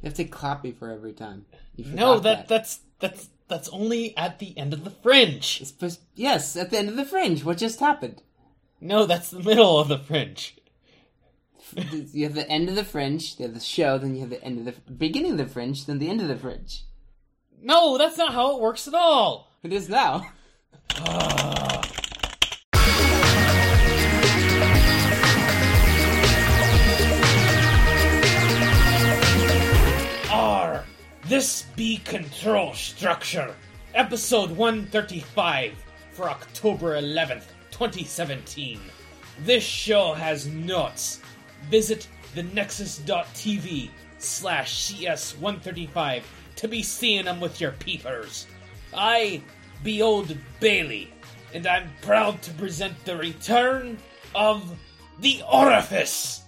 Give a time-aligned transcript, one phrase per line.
[0.00, 1.46] You have to clap before every time.
[1.76, 5.64] No, forgot that that's that's that's only at the end of the fringe.
[5.64, 7.44] Supposed- yes, at the end of the fringe.
[7.44, 8.22] What just happened?
[8.80, 10.56] No, that's the middle of the fringe.
[12.12, 14.42] you have the end of the fringe, you have the show, then you have the
[14.42, 16.84] end of the beginning of the fringe, then the end of the fringe.
[17.60, 19.52] No, that's not how it works at all.
[19.62, 20.30] It is now.
[21.00, 21.77] Ah.
[31.28, 33.54] This be control structure.
[33.94, 35.74] Episode 135
[36.12, 38.80] for October 11th, 2017.
[39.40, 41.20] This show has notes.
[41.68, 46.22] Visit thenexus.tv slash CS135
[46.56, 48.46] to be seeing them with your peepers.
[48.94, 49.42] I
[49.82, 51.12] be old Bailey,
[51.52, 53.98] and I'm proud to present the return
[54.34, 54.78] of
[55.20, 56.40] the Orifice.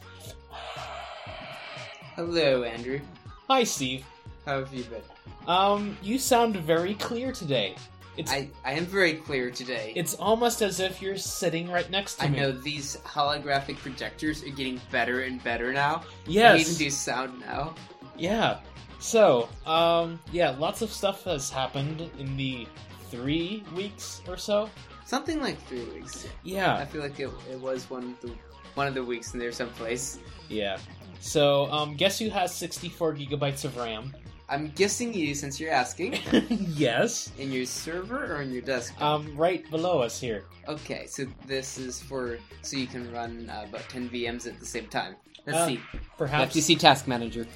[2.16, 3.00] Hello, Andrew.
[3.46, 4.06] Hi, Steve.
[4.50, 5.02] How have you been?
[5.46, 7.76] Um, you sound very clear today.
[8.16, 9.92] It's I, I am very clear today.
[9.94, 12.40] it's almost as if you're sitting right next to I me.
[12.40, 16.02] know these holographic projectors are getting better and better now.
[16.26, 16.56] Yes.
[16.56, 17.76] They even do sound now.
[18.18, 18.58] Yeah.
[18.98, 22.66] So, um, yeah, lots of stuff has happened in the
[23.08, 24.68] three weeks or so.
[25.04, 26.26] Something like three weeks.
[26.42, 26.74] Yeah.
[26.74, 28.34] I feel like it, it was one of the
[28.74, 30.18] one of the weeks in there someplace.
[30.48, 30.78] Yeah.
[31.20, 34.12] So, um, guess who has 64 gigabytes of RAM?
[34.50, 36.18] I'm guessing you since you're asking.
[36.50, 37.30] yes.
[37.38, 39.00] In your server or in your desktop?
[39.00, 40.44] Um, right below us here.
[40.66, 44.66] Okay, so this is for so you can run uh, about 10 VMs at the
[44.66, 45.14] same time.
[45.46, 45.80] Let's Uh, see.
[46.18, 46.54] Perhaps.
[46.56, 47.46] FTC Task Manager.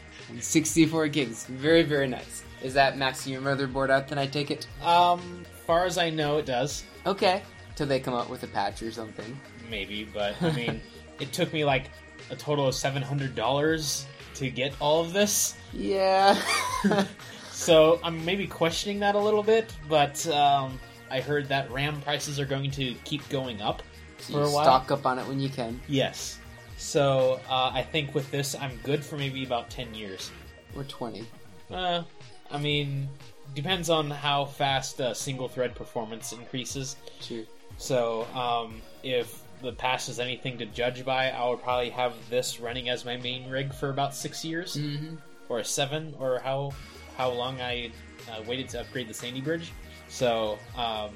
[0.40, 1.44] 64 gigs.
[1.46, 2.44] Very, very nice.
[2.62, 4.66] Is that maxing your motherboard out, then I take it?
[4.84, 6.84] Um, far as I know, it does.
[7.06, 7.42] Okay.
[7.76, 9.38] Till they come out with a patch or something.
[9.68, 10.80] Maybe, but I mean,
[11.20, 11.90] it took me like
[12.30, 15.54] a total of $700 to get all of this.
[15.72, 16.40] Yeah.
[17.54, 20.78] So I'm maybe questioning that a little bit, but um,
[21.10, 23.82] I heard that RAM prices are going to keep going up
[24.18, 24.64] So for a while.
[24.64, 25.80] stock up on it when you can.
[25.88, 26.40] Yes.
[26.76, 30.32] So uh, I think with this, I'm good for maybe about 10 years.
[30.76, 31.24] Or 20.
[31.70, 32.02] Uh,
[32.50, 33.08] I mean,
[33.54, 36.96] depends on how fast uh, single thread performance increases.
[37.20, 37.44] Sure.
[37.78, 42.60] So um, if the past is anything to judge by, I would probably have this
[42.60, 44.76] running as my main rig for about six years.
[44.76, 45.16] Mm-hmm.
[45.48, 46.72] or seven, or how
[47.16, 47.90] how long I
[48.30, 49.72] uh, waited to upgrade the Sandy Bridge.
[50.08, 51.10] So, um,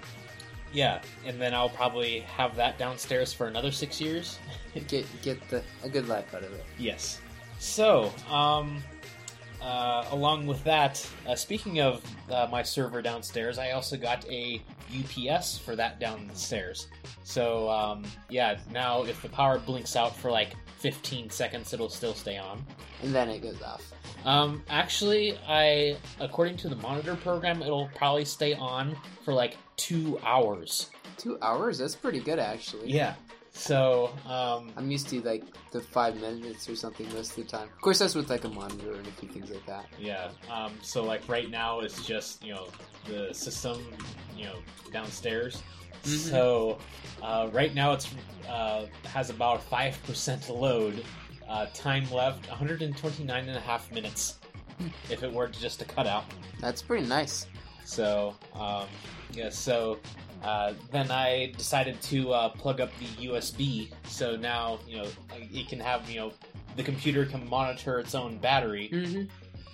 [0.73, 4.39] yeah, and then I'll probably have that downstairs for another six years.
[4.87, 6.65] Get get the a good life out of it.
[6.79, 7.21] yes.
[7.59, 8.83] So, um,
[9.63, 14.63] uh, along with that, uh, speaking of uh, my server downstairs, I also got a
[14.97, 16.89] UPS for that downstairs.
[17.25, 22.15] So, um, yeah, now if the power blinks out for like 15 seconds, it'll still
[22.15, 22.65] stay on.
[23.03, 23.93] And then it goes off.
[24.25, 30.19] Um, actually, I according to the monitor program, it'll probably stay on for like two
[30.25, 30.91] hours.
[31.17, 31.79] Two hours?
[31.79, 32.91] That's pretty good, actually.
[32.91, 33.15] Yeah.
[33.59, 35.43] So, um, I'm used to like
[35.73, 37.65] the five minutes or something most of the time.
[37.75, 39.87] Of course, that's with like a monitor and a few things like that.
[39.99, 40.31] yeah.
[40.51, 42.69] Um, so like right now, it's just you know
[43.07, 43.83] the system,
[44.37, 44.59] you know,
[44.93, 45.63] downstairs.
[46.05, 46.31] Mhm.
[46.31, 46.79] So
[47.21, 48.09] uh, right now, it's
[48.49, 51.05] uh, has about five percent load.
[51.49, 54.39] Uh, time left 129 and a half minutes.
[55.11, 56.25] If it were just to cut out.
[56.61, 57.47] That's pretty nice.
[57.85, 58.87] So, um,
[59.33, 59.99] yeah, so
[60.43, 63.91] uh, then I decided to uh, plug up the USB.
[64.07, 66.33] So now, you know, it can have, you know,
[66.77, 68.91] the computer can monitor its own battery.
[68.93, 69.23] Mm-hmm.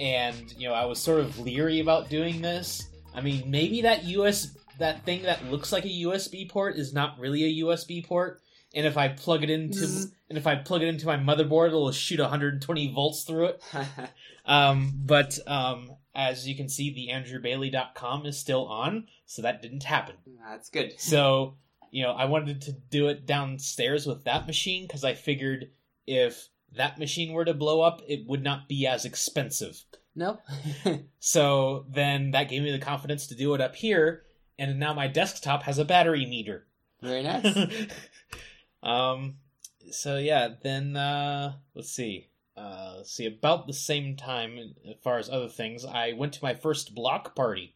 [0.01, 2.89] And, you know, I was sort of leery about doing this.
[3.15, 7.19] I mean, maybe that US, that thing that looks like a USB port is not
[7.19, 8.41] really a USB port.
[8.75, 10.13] And if I plug it into, Zzz.
[10.29, 13.63] and if I plug it into my motherboard, it'll shoot 120 volts through it.
[14.47, 19.83] Um, but um, as you can see, the AndrewBailey.com is still on, so that didn't
[19.83, 20.17] happen.
[20.49, 20.95] That's good.
[20.99, 21.57] So,
[21.91, 25.71] you know, I wanted to do it downstairs with that machine because I figured
[26.07, 29.83] if that machine were to blow up, it would not be as expensive.
[30.15, 30.39] No?
[31.19, 34.25] So then that gave me the confidence to do it up here,
[34.59, 36.67] and now my desktop has a battery meter.
[37.01, 37.89] Very nice.
[38.83, 39.37] um,
[39.91, 42.29] so yeah, then uh, let's see.
[42.57, 46.45] Uh, let's see, about the same time, as far as other things, I went to
[46.45, 47.75] my first block party.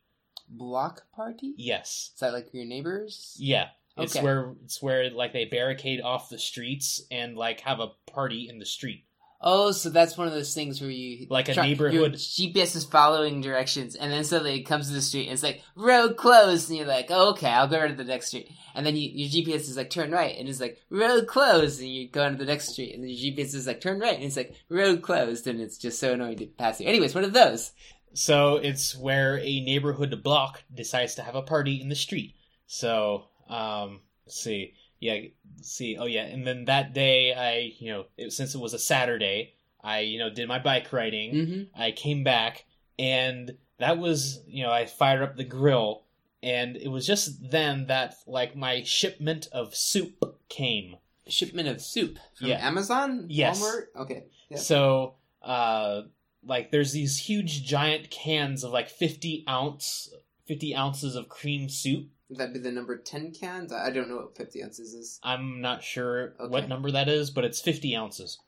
[0.48, 1.54] Block party?
[1.56, 3.36] Yes, Is that like your neighbors?
[3.38, 4.24] yeah, it's Okay.
[4.24, 8.58] where it's where like they barricade off the streets and like have a party in
[8.58, 9.04] the street.
[9.40, 12.84] Oh, so that's one of those things where you Like a your neighborhood- GPS is
[12.84, 16.68] following directions, and then suddenly it comes to the street, and it's like road closed,
[16.68, 19.08] and you're like, oh, okay, I'll go right to the next street, and then you,
[19.12, 22.32] your GPS is like turn right, and it's like road closed, and you go on
[22.32, 24.56] to the next street, and then your GPS is like turn right, and it's like
[24.68, 26.88] road closed, and it's just so annoying to pass you.
[26.88, 27.70] Anyways, what are those?
[28.14, 32.34] So it's where a neighborhood block decides to have a party in the street.
[32.66, 34.74] So, um, let's see.
[35.00, 35.18] Yeah,
[35.62, 35.96] see.
[35.98, 39.54] Oh yeah, and then that day I, you know, it, since it was a Saturday,
[39.82, 41.34] I, you know, did my bike riding.
[41.34, 41.80] Mm-hmm.
[41.80, 42.64] I came back
[42.98, 46.02] and that was, you know, I fired up the grill
[46.42, 50.96] and it was just then that like my shipment of soup came.
[51.28, 52.66] Shipment of soup from Yeah.
[52.66, 53.60] Amazon, Yes.
[53.62, 54.02] Walmart.
[54.02, 54.60] Okay, Yep.
[54.60, 56.02] So, uh,
[56.44, 60.10] like there's these huge giant cans of like 50 ounce
[60.46, 63.72] 50 ounces of cream soup would that be the number ten cans?
[63.72, 65.18] I don't know what fifty ounces is.
[65.22, 66.50] i'm not sure Okay.
[66.50, 68.38] what number that is but it's 50 ounces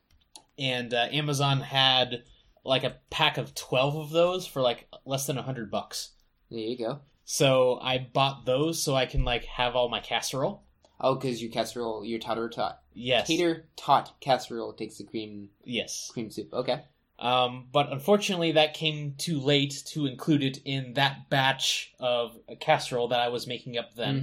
[0.58, 2.24] and uh, amazon had
[2.64, 6.10] like a pack of 12 of those for like less than 100 bucks
[6.50, 7.00] There you go.
[7.24, 10.64] so i bought those so i can like have all my casserole
[11.02, 16.10] Oh, because your casserole, your tater tot, yes tater tot casserole takes the cream yes
[16.12, 16.52] cream soup.
[16.52, 16.82] Okay.
[17.20, 23.08] Um, but unfortunately, that came too late to include it in that batch of casserole
[23.08, 24.20] that I was making up then.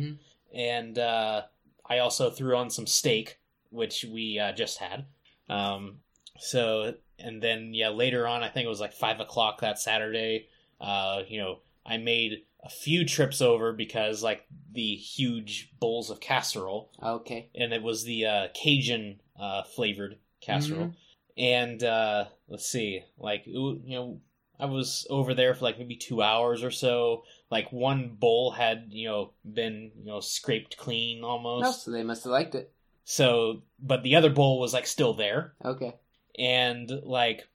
[0.54, 0.58] Mhm.
[0.58, 1.44] And uh,
[1.86, 3.38] I also threw on some steak,
[3.70, 5.06] which we uh, just had.
[5.48, 6.00] Um,
[6.40, 10.48] so, and then, yeah, later on, I think it was like 5 o'clock that Saturday,
[10.82, 16.20] uh, you know, I made a few trips over because, like, the huge bowls of
[16.20, 17.50] casserole, Okay.
[17.56, 20.94] and it was the uh, Cajun uh, flavored casserole.
[21.38, 24.22] And uh, let's see, like you know,
[24.60, 27.24] I was over there for like maybe two hours or so.
[27.52, 31.64] Like one bowl had you know been you know scraped clean almost.
[31.64, 32.74] No, so they must have liked it.
[33.04, 35.94] So, but the other bowl was like still there, Okay.
[36.38, 37.48] and like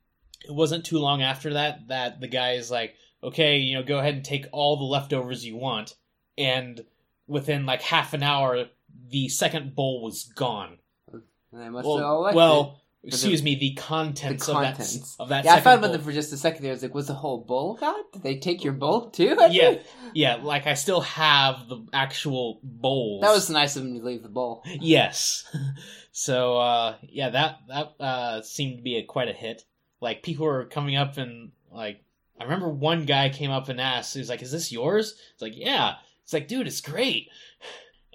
[0.44, 3.98] it wasn't too long after that that the guy is like, okay, you know, go
[3.98, 5.96] ahead and take all the leftovers you want,
[6.38, 6.84] and
[7.26, 8.66] within like half an hour,
[9.10, 10.78] the second bowl was gone.
[11.12, 14.52] And they must have Well, have all liked well, the- excuse me, the contents, The
[14.54, 15.44] of that of that.
[15.44, 15.92] Yeah, I thought about bowl.
[15.92, 16.72] them for just a second there.
[16.72, 18.02] I was like, was the whole bowl gone?
[18.12, 19.36] Did they take your bowl too?
[19.50, 19.78] Yeah.
[20.14, 23.22] Yeah, like I still have the actual bowls.
[23.22, 24.62] That was nice of them to leave the bowl.
[24.66, 25.44] yes.
[26.12, 29.64] so uh, yeah, that that uh, seemed to be a, quite a hit.
[30.00, 32.04] Like people were coming up and like
[32.38, 35.52] I remember one guy came up and asked, he's like, "Is this yours?" It's like,
[35.56, 35.94] "Yeah."
[36.24, 37.28] It's like, "Dude, it's great."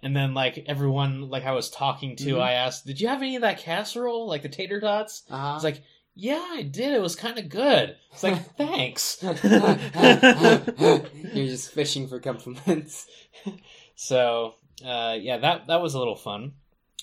[0.04, 2.42] And then like everyone like I was talking to, Mhm.
[2.42, 5.54] I asked, "Did you have any of that casserole, like the tater tots?" Uh-huh.
[5.56, 5.82] It's like,
[6.14, 6.94] "Yeah, I did.
[6.94, 13.08] It was kind of good." It's like, "Thanks." You're just fishing for compliments.
[13.96, 14.54] so
[14.86, 16.54] uh, yeah, that that was a little fun.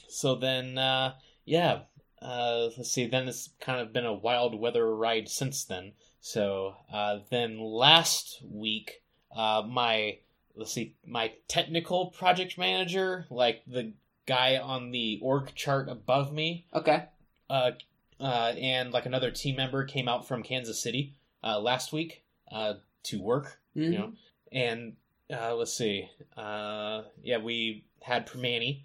[0.09, 1.15] So then, uh,
[1.45, 1.81] yeah,
[2.23, 3.07] uh, let's see.
[3.07, 5.93] Then it's kind of been a wild weather ride since then.
[6.21, 9.03] So uh, then last week,
[9.35, 10.19] uh, my
[10.57, 13.93] let's see, my technical project manager, like the
[14.27, 17.05] guy on the org chart above me, Okay.
[17.51, 17.73] uh,
[18.21, 22.75] uh, and like another team member came out from Kansas City uh, last week uh,
[23.05, 23.93] to work Mhm.
[23.93, 24.13] you know
[24.53, 24.97] and
[25.31, 28.85] uh, let's see uh, yeah we had Primanti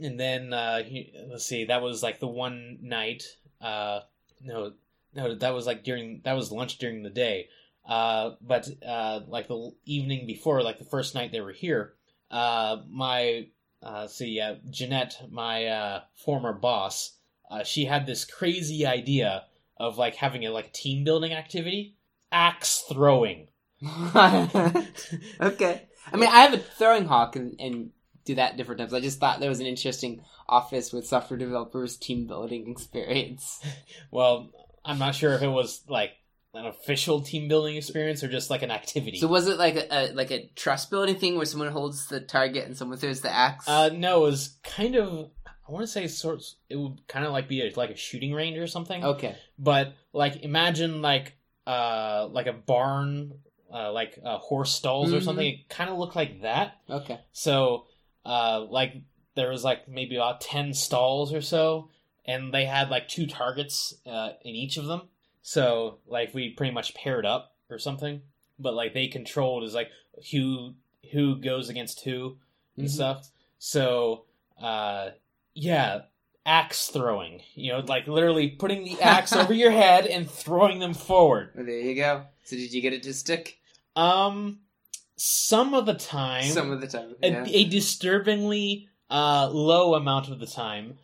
[0.00, 3.24] and then uh, he, let's see that was like the one night
[3.60, 4.00] uh,
[4.42, 4.72] no
[5.14, 7.48] no that was like during that was lunch during the day
[7.86, 11.94] uh, but uh, like the evening before like the first night they were here
[12.30, 13.46] uh, my
[13.82, 17.16] uh, see yeah Jeanette my uh, former boss
[17.50, 19.44] uh, she had this crazy idea
[19.76, 21.96] of like having a like team building activity
[22.32, 23.48] axe throwing
[24.14, 25.88] okay.
[26.12, 27.90] I mean, I have a throwing hawk and, and
[28.24, 28.92] do that different times.
[28.92, 33.60] I just thought there was an interesting office with software developers team building experience.
[34.10, 34.50] Well,
[34.84, 36.10] I'm not sure if it was like
[36.54, 39.18] an official team building experience or just like an activity.
[39.18, 42.20] So was it like a, a like a trust building thing where someone holds the
[42.20, 43.68] target and someone throws the axe?
[43.68, 45.30] uh, no, it was kind of.
[45.46, 46.56] I want to say sorts.
[46.68, 49.04] It would kind of like be a, like a shooting range or something.
[49.04, 49.36] okay.
[49.56, 51.34] But like, imagine like
[51.66, 53.34] uh like a barn,
[53.72, 55.22] uh, like uh, horse stalls or Mhm.
[55.24, 55.46] something.
[55.46, 56.78] It kind of looked like that.
[56.90, 57.20] Okay.
[57.30, 57.86] So,
[58.24, 58.94] uh, like
[59.36, 61.90] there was like maybe about ten stalls or so,
[62.24, 65.02] and they had like two targets uh, in each of them.
[65.42, 68.20] So, like we pretty much paired up or something,
[68.58, 69.90] but like they controlled is like
[70.32, 70.74] who
[71.12, 72.36] who goes against who
[72.76, 72.90] and Mhm.
[72.90, 73.30] stuff.
[73.58, 74.24] So,
[74.60, 75.10] uh,
[75.54, 76.02] yeah,
[76.46, 77.42] axe throwing.
[77.54, 81.52] You know, like literally putting the axe over your head and throwing them forward.
[81.54, 82.26] Well, there you go.
[82.44, 83.58] So did you get it to stick?
[83.96, 84.60] Um,
[85.16, 87.14] some of the time, Some of the time.
[87.22, 90.98] a, a disturbingly uh, low amount of the time.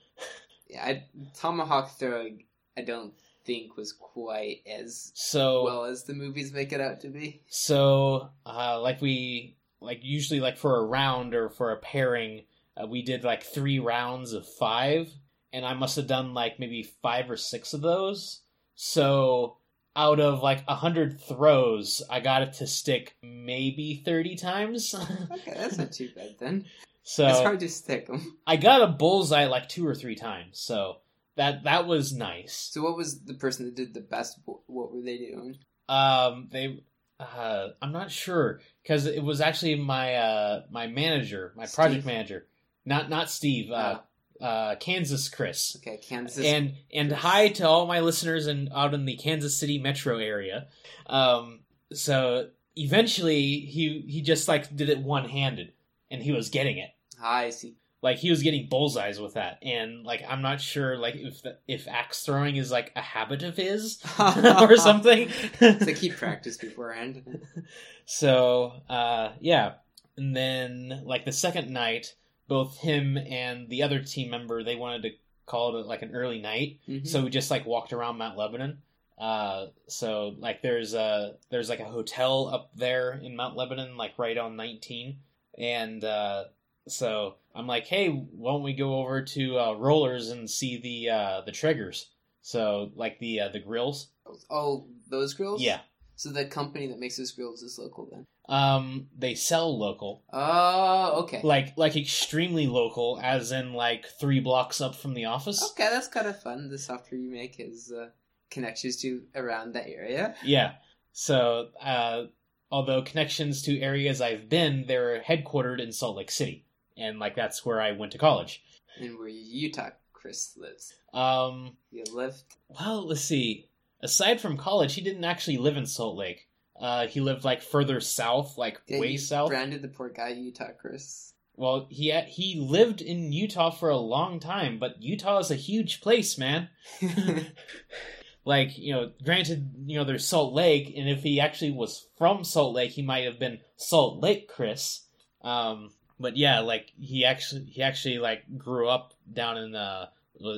[0.68, 2.44] yeah I, tomahawk throwing.
[2.76, 3.12] I don't
[3.46, 7.42] think was quite as So well as the movies make it out to be.
[7.48, 12.42] So, uh, like we like usually like for a round or for a pairing,
[12.76, 15.10] uh, we did like three rounds of five,
[15.52, 18.42] and I must have done like maybe five or six of those.
[18.74, 19.56] So,
[19.94, 24.94] out of like a hundred throws, I got it to stick maybe thirty times.
[25.32, 26.64] Okay, that's not too bad then.
[27.02, 28.36] so it's hard to stick them.
[28.46, 30.58] I got a bullseye like two or three times.
[30.58, 30.98] So
[31.36, 32.70] that that was nice.
[32.72, 34.38] So, what was the person that did the best?
[34.44, 35.56] What were they doing?
[35.88, 36.82] Um, they,
[37.20, 42.46] uh, I'm not sure because it was actually my uh my manager, my project manager,
[42.84, 44.00] not not Steve, uh,
[44.40, 45.76] Ah, uh, Kansas Chris.
[45.76, 46.44] okay, Kansas.
[46.44, 47.20] And and Chris.
[47.20, 50.66] hi to all my listeners and out in the Kansas City metro area.
[51.06, 51.60] Um,
[51.92, 55.72] so eventually he he just like did it one handed,
[56.10, 56.90] and he was getting it.
[57.22, 57.76] I see.
[58.06, 61.58] Like he was getting bullseyes with that, and like I'm not sure like if the,
[61.66, 65.28] if axe throwing is like a habit of his or something.
[65.58, 67.14] So keep practice beforehand.
[68.06, 69.74] So, uh, yeah.
[70.16, 72.14] And then, like, the second night,
[72.48, 75.10] both him and the other team member, they wanted to
[75.44, 76.78] call it, like, an early night.
[76.88, 77.06] Mhm.
[77.06, 78.78] So we just, like, walked around Mount Lebanon.
[79.18, 84.12] Uh, so, like, there's a, there's, like, a hotel up there in Mount Lebanon, like,
[84.18, 85.18] right on 19.
[85.58, 86.44] And, uh,
[86.88, 91.10] so I'm like, hey, why don't we go over to, uh, Rolliers and see the,
[91.10, 92.04] uh, the Traegers?
[92.42, 94.08] So, like, the, uh, the grills.
[94.50, 95.60] oh, those grills.
[95.62, 95.80] Yeah.
[96.14, 98.24] So the company that makes those grills is local then.
[98.48, 100.22] Um, they sell local.
[100.32, 101.40] Oh, okay.
[101.42, 106.06] like like extremely local as in like three blocks up from the office Okay, that's
[106.08, 106.70] kind of fun.
[106.70, 108.10] The software you make has uh,
[108.50, 110.36] connections to around that area.
[110.44, 110.74] yeah
[111.12, 112.24] so uh
[112.70, 116.64] although connections to areas i've been they're headquartered in salt lake city
[116.96, 118.62] and like that's where i went to college
[119.00, 120.92] And where Utah Chris lives.
[121.12, 122.42] um You lived.
[122.68, 123.68] well let's see
[124.02, 126.48] aside from college he didn't actually live in salt lake
[126.80, 130.28] uh he lived like further south like Yeah, way you south branded the poor guy
[130.30, 131.32] Utah Chris.
[131.54, 136.00] well he he lived in utah for a long time but utah is a huge
[136.00, 136.68] place man
[138.44, 142.44] like you know granted you know there's salt lake and if he actually was from
[142.44, 145.06] salt lake he might have been salt lake chris
[145.42, 150.06] um but yeah like he actually he actually like grew up down in uh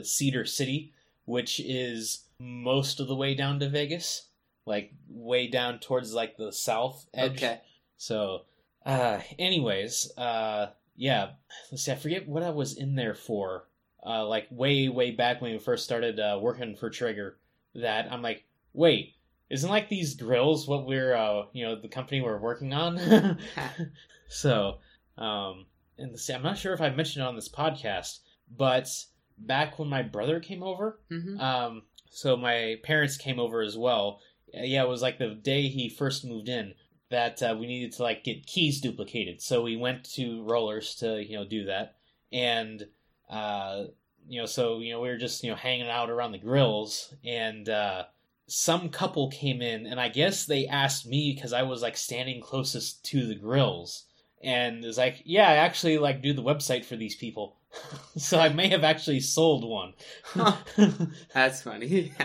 [0.02, 0.92] cedar city
[1.24, 4.28] which is most of the way down to vegas
[4.68, 7.60] like way down towards like the south edge okay.
[7.96, 8.42] so,
[8.84, 11.30] uh, anyways, uh, yeah,
[11.72, 13.64] let's see, I forget what I was in there for.
[14.06, 17.36] Uh, like way, way back when we first started uh, working for Traeger,
[17.74, 19.14] that I'm like, wait,
[19.50, 23.38] isn't like these grills what we're, uh, you know, the company we're working on?
[24.28, 24.78] so,
[25.18, 25.66] um,
[25.98, 28.20] and see, I'm not sure if I mentioned it on this podcast,
[28.56, 28.88] but
[29.36, 34.20] back when my brother came over, hmm um, so my parents came over as well.
[34.56, 36.74] Uh, Yeah, it was like the day he first moved in
[37.10, 39.40] that uh, we needed to like get keys duplicated.
[39.42, 41.96] So we went to Rolliers to you know do that,
[42.32, 42.86] and
[43.28, 43.84] uh,
[44.26, 47.14] you know so you know we were just you know hanging out around the grills,
[47.24, 48.04] and uh,
[48.46, 52.40] some couple came in, and I guess they asked me because I was like standing
[52.40, 54.04] closest to the grills,
[54.42, 57.56] and it was like, yeah, I actually like do the website for these people.
[58.16, 59.94] so I may have actually sold one.
[61.34, 62.12] That's funny.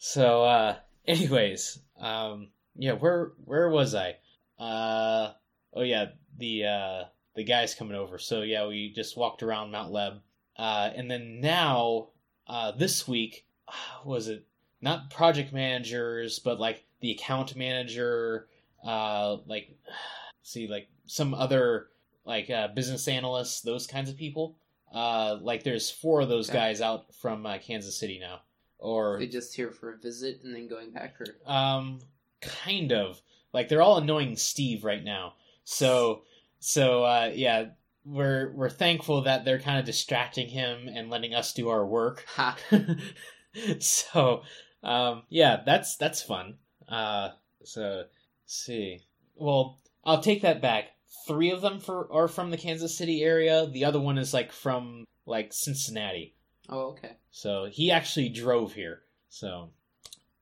[0.00, 0.76] So, uh,
[1.08, 4.16] anyways, um, yeah, where where was I?
[4.56, 5.32] Uh,
[5.74, 8.18] oh yeah, the uh, the guys coming over.
[8.18, 10.20] So yeah, we just walked around Mount Leb,
[10.56, 12.10] uh, and then now,
[12.46, 13.44] uh, this week,
[14.04, 14.46] was it
[14.80, 18.46] not project managers, but like the account manager,
[18.84, 19.76] uh, like
[20.48, 21.88] see, like some other
[22.24, 24.56] like uh, business analysts, those kinds of people.
[24.92, 26.58] Uh, like there's four of those Okay.
[26.58, 28.40] guys out from uh, Kansas City now,
[28.78, 32.00] or they just here for a visit and then going back, or um,
[32.40, 33.20] kind of.
[33.52, 35.34] Like they're all annoying Steve right now.
[35.64, 36.22] So,
[36.58, 37.66] so uh, yeah,
[38.04, 42.24] we're we're thankful that they're kind of distracting him and letting us do our work.
[42.28, 42.56] ha.
[43.80, 44.42] so,
[44.82, 46.56] um, yeah, that's that's fun.
[46.88, 47.30] Uh,
[47.64, 48.08] so let's
[48.46, 49.00] see.
[49.34, 50.86] Well, I'll take that back.
[51.26, 53.66] Three of them for are from the Kansas City area.
[53.66, 56.34] The other one is like from like Cincinnati.
[56.70, 57.16] Oh, okay.
[57.30, 59.02] So he actually drove here.
[59.28, 59.68] So,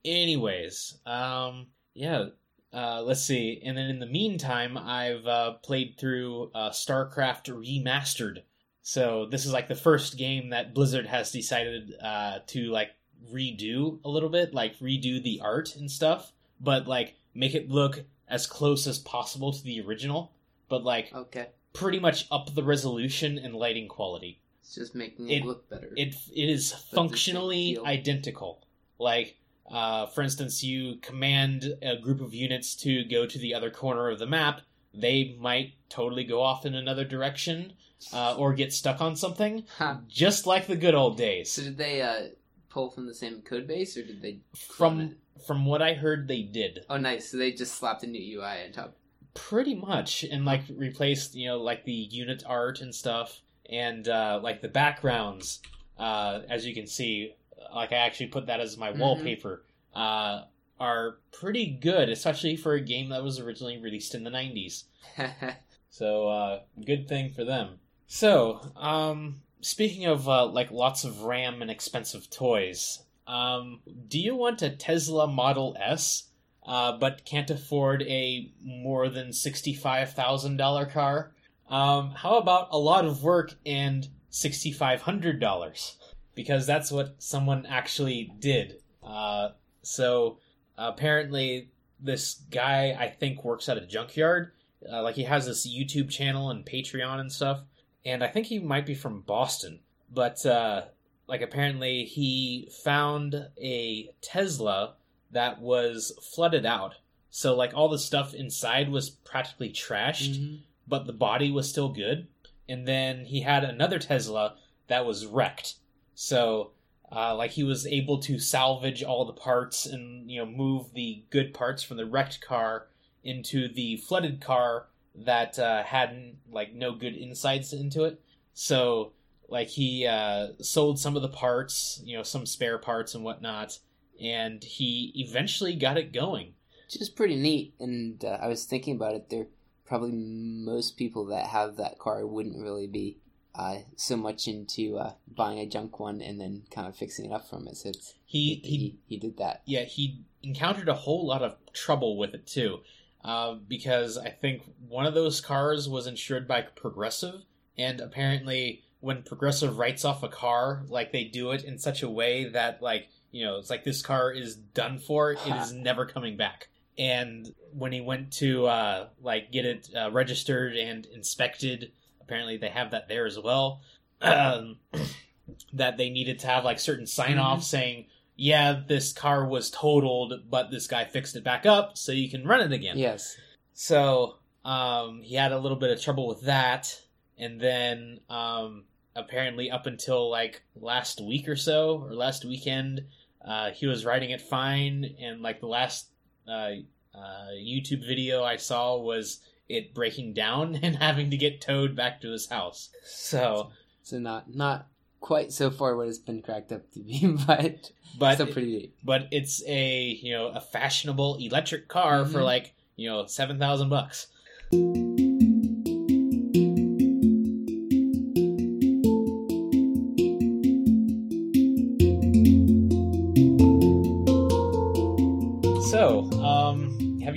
[0.05, 2.27] anyways, um, yeah.
[2.71, 3.61] Uh, let's see.
[3.65, 8.43] And then in the meantime, I've uh, played through uh, StarCraft Remastered.
[8.81, 12.91] So this is like the first game that Blizzard has decided uh, to like
[13.33, 16.31] redo a little bit, like redo the art and stuff,
[16.61, 20.31] but like make it look as close as possible to the original,
[20.69, 21.47] but like Okay.
[21.73, 24.39] pretty much up the resolution and lighting quality.
[24.61, 25.93] It's just making It- it look better.
[25.95, 28.63] It it is functionally identical.
[28.99, 29.37] Like,
[29.71, 34.09] uh, for instance, you command a group of units to go to the other corner
[34.09, 34.61] of the map,
[34.93, 37.73] they might totally go off in another direction
[38.13, 39.97] uh, or get stuck on something, Huh.
[40.07, 41.51] just like the good old days.
[41.51, 42.29] So did they uh,
[42.69, 44.39] pull from the same code base, or did they?
[44.55, 45.15] From?
[45.45, 47.29] From what I heard, they did Oh, nice.
[47.29, 48.95] So they just slapped a new UI on top.
[49.33, 54.39] pretty much, and like replaced you know like the unit art and stuff, and uh,
[54.41, 55.61] like the backgrounds.
[55.97, 57.33] Uh, as you can see,
[57.73, 58.99] like I actually put that as my Mhm.
[58.99, 59.63] wallpaper.
[59.93, 60.43] Uh,
[60.79, 64.83] are pretty good, especially for a game that was originally released in the '90s.
[65.89, 67.79] So uh, good thing for them.
[68.05, 74.35] So, um, speaking of uh, like lots of RAM and expensive toys, um, do you
[74.35, 76.29] want a Tesla Model S,
[76.65, 81.33] uh, but can't afford a more than sixty-five thousand dollar car?
[81.69, 85.97] Um, how about a lot of work and sixty-five hundred dollars?
[86.33, 88.81] Because that's what someone actually did.
[89.03, 89.49] Uh,
[89.81, 90.39] so
[90.77, 91.69] apparently,
[91.99, 94.51] this guy I think works at a junkyard
[94.91, 97.61] uh, like he has this YouTube channel and Patreon and stuff,
[98.05, 99.79] and I think he might be from Boston.
[100.11, 100.85] But uh,
[101.27, 104.95] like apparently he found a Tesla
[105.31, 106.95] that was flooded out,
[107.29, 110.59] so like all the stuff inside was practically trashed, Mhm.
[110.87, 112.27] but the body was still good.
[112.69, 114.55] And then he had another Tesla
[114.87, 115.75] that was wrecked,
[116.15, 116.71] so.
[117.09, 121.23] Uh, like he was able to salvage all the parts and you know move the
[121.29, 122.87] good parts from the wrecked car
[123.23, 128.19] into the flooded car that uh, had like no good insights into it.
[128.53, 129.13] So
[129.47, 133.79] like he uh, sold some of the parts, you know, some spare parts and whatnot,
[134.21, 136.53] and he eventually got it going.
[136.85, 137.73] Which is pretty neat.
[137.79, 139.29] And uh, I was thinking about it.
[139.29, 139.47] There
[139.85, 143.17] probably most people that have that car wouldn't really be
[143.55, 147.33] uh, so much into uh, buying a junk one and then kind of fixing it
[147.33, 147.75] up from it.
[147.77, 149.63] So it's, He he, he he did that.
[149.65, 152.79] yeah he encountered a whole lot of trouble with it too,
[153.23, 157.41] uh, because I think one of those cars was insured by Progressive,
[157.77, 162.09] and apparently when Progressive writes off a car, like they do it in such a
[162.09, 166.05] way that like you know it's like this car is done for, it is never
[166.05, 166.69] coming back.
[166.97, 172.69] And when he went to uh, like get it uh, registered and inspected, apparently they
[172.69, 173.81] have that there as well.
[174.21, 174.77] Um,
[175.73, 180.43] that they needed to have like certain sign off saying yeah, this car was totaled,
[180.49, 182.97] but this guy fixed it back up so you can run it again.
[182.97, 183.35] Yes.
[183.73, 187.01] So um, he had a little bit of trouble with that,
[187.37, 188.83] and then um,
[189.17, 193.01] apparently up until like last week or so, or last weekend,
[193.45, 196.07] uh, he was riding it fine, and like the last
[196.47, 196.71] uh,
[197.13, 202.21] uh, YouTube video I saw was it breaking down and having to get towed back
[202.21, 202.89] to his house.
[203.03, 203.71] So,
[204.03, 204.87] So not not
[205.19, 208.93] quite so far what it's been cracked up to be, but but still pretty neat.
[209.03, 212.43] but it's a you know a fashionable electric car for Mhm.
[212.45, 214.27] like you know seven thousand bucks.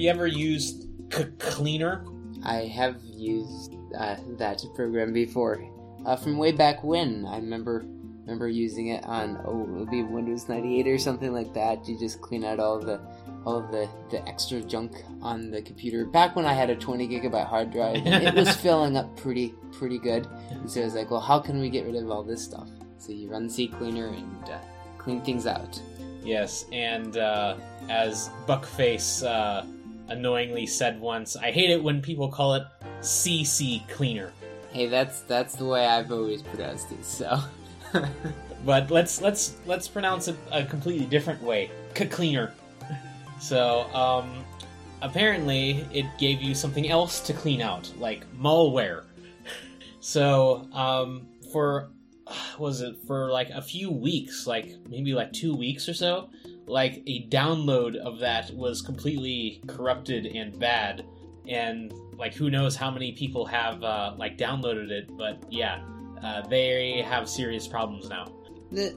[0.00, 2.04] You ever used C- Cleaner?
[2.42, 5.62] I have used uh, that program before,
[6.06, 7.26] uh, from way back when.
[7.26, 7.84] I remember
[8.24, 11.86] remember using it on oh, it would be Windows 98 or something like that.
[11.88, 13.00] You just clean out all the
[13.44, 16.04] all of the, the extra junk on the computer.
[16.04, 19.98] Back when I had a 20 gigabyte hard drive, it was filling up pretty pretty
[19.98, 20.26] good.
[20.50, 22.68] And so I was like, well, how can we get rid of all this stuff?
[22.98, 24.58] So you run CCleaner and uh,
[24.98, 25.80] clean things out.
[26.22, 27.56] Yes, and uh,
[27.88, 29.64] as Buckface uh,
[30.10, 32.64] annoyingly said once, I hate it when people call it
[33.00, 34.32] CC Cleaner.
[34.72, 37.04] Hey, that's that's the way I've always pronounced it.
[37.04, 37.40] So.
[38.64, 41.70] but let's let's let's pronounce it a completely different way.
[41.94, 42.52] Cleaner.
[43.40, 44.44] So, um,
[45.02, 49.04] apparently, it gave you something else to clean out, like malware.
[50.00, 51.90] So, um, for
[52.58, 56.30] was it for like a few weeks, like maybe like two weeks or so,
[56.70, 61.04] like a download of that was completely corrupted and bad,
[61.48, 65.82] and like who knows how many people have uh, like downloaded it, but yeah,
[66.22, 68.32] uh, they have serious problems now.
[68.70, 68.96] The,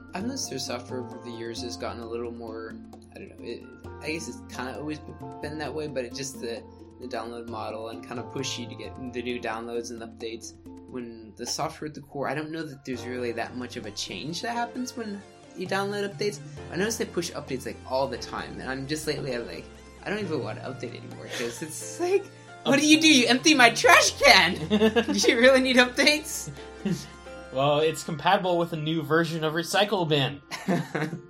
[0.49, 2.75] their software over the years has gotten a little more.
[3.15, 3.35] I don't know.
[3.45, 3.63] It,
[4.01, 4.99] I guess it's kind of always
[5.41, 6.61] been that way, but it just the
[7.01, 10.53] the download model and kind of push you to get the new downloads and updates.
[10.89, 13.87] When the software at the core, I don't know that there's really that much of
[13.87, 15.21] a change that happens when
[15.55, 16.39] you download updates.
[16.71, 19.65] I notice they push updates like all the time, and I'm just lately I'm like,
[20.03, 22.25] I don't even want to update anymore because it's like,
[22.63, 23.07] what do you do?
[23.07, 24.55] You empty my trash can.
[24.67, 26.49] do you really need updates?
[27.53, 30.41] well, it's compatible with a new version of Recycle Bin.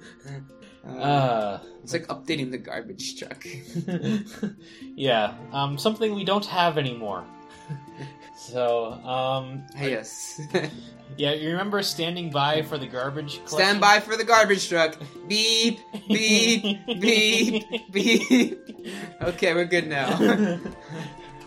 [0.86, 3.46] Uh, it's like updating the garbage truck.
[4.96, 7.24] yeah, um, something we don't have anymore.
[8.52, 10.42] So, um, yes.
[11.18, 13.58] yeah, you remember standing by for the garbage collection?
[13.58, 14.98] Stand by for the garbage truck.
[15.30, 15.80] Beep,
[16.10, 18.70] beep, beep, beep.
[19.22, 20.12] Okay, we're good now.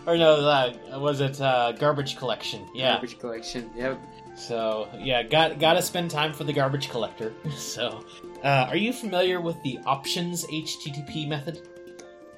[0.07, 2.67] or no, uh, was it uh, garbage collection?
[2.73, 2.93] Yeah.
[2.93, 3.69] Garbage collection.
[3.75, 4.01] Yep.
[4.35, 7.31] So yeah, got got to spend time for the garbage collector.
[7.55, 8.03] So,
[8.43, 11.61] uh, are you familiar with the options HTTP method?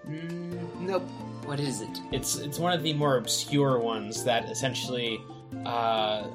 [0.06, 1.08] Mm, nope.
[1.50, 2.00] What is it?
[2.12, 5.20] It's it's one of the more obscure ones that essentially,
[5.66, 6.28] uh,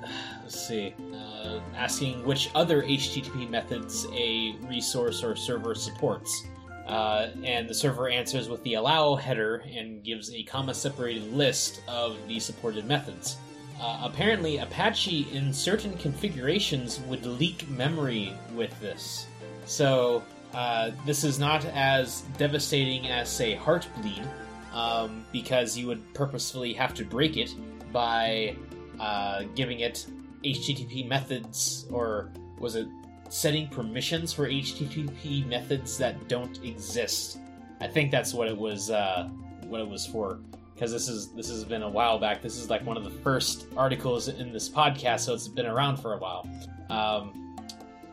[0.43, 6.49] let's see, uh, asking which other HTTP methods a resource or server supports.
[6.89, 11.83] Uh, and the server answers with the allow header and gives a comma separated list
[11.87, 13.37] of the supported methods.
[13.81, 19.29] Uh, apparently, Apache in certain configurations would leak memory with this.
[19.65, 20.25] So,
[20.55, 24.27] uh, this is not as devastating as, say, Heartbleed,
[24.75, 27.55] um, because you would purposefully have to break it
[27.93, 28.55] by
[29.01, 30.07] uh, giving it
[30.45, 32.87] HTTP methods, or was it
[33.31, 37.39] setting permissions for HTTP methods that don't exist?
[37.81, 38.91] I think that's what it was.
[38.91, 39.31] Uh,
[39.69, 40.39] what it was for
[40.75, 42.43] because this is this has been a while back.
[42.43, 45.97] This is like one of the first articles in this podcast, so it's been around
[45.99, 46.49] for a while.
[46.91, 47.57] Um,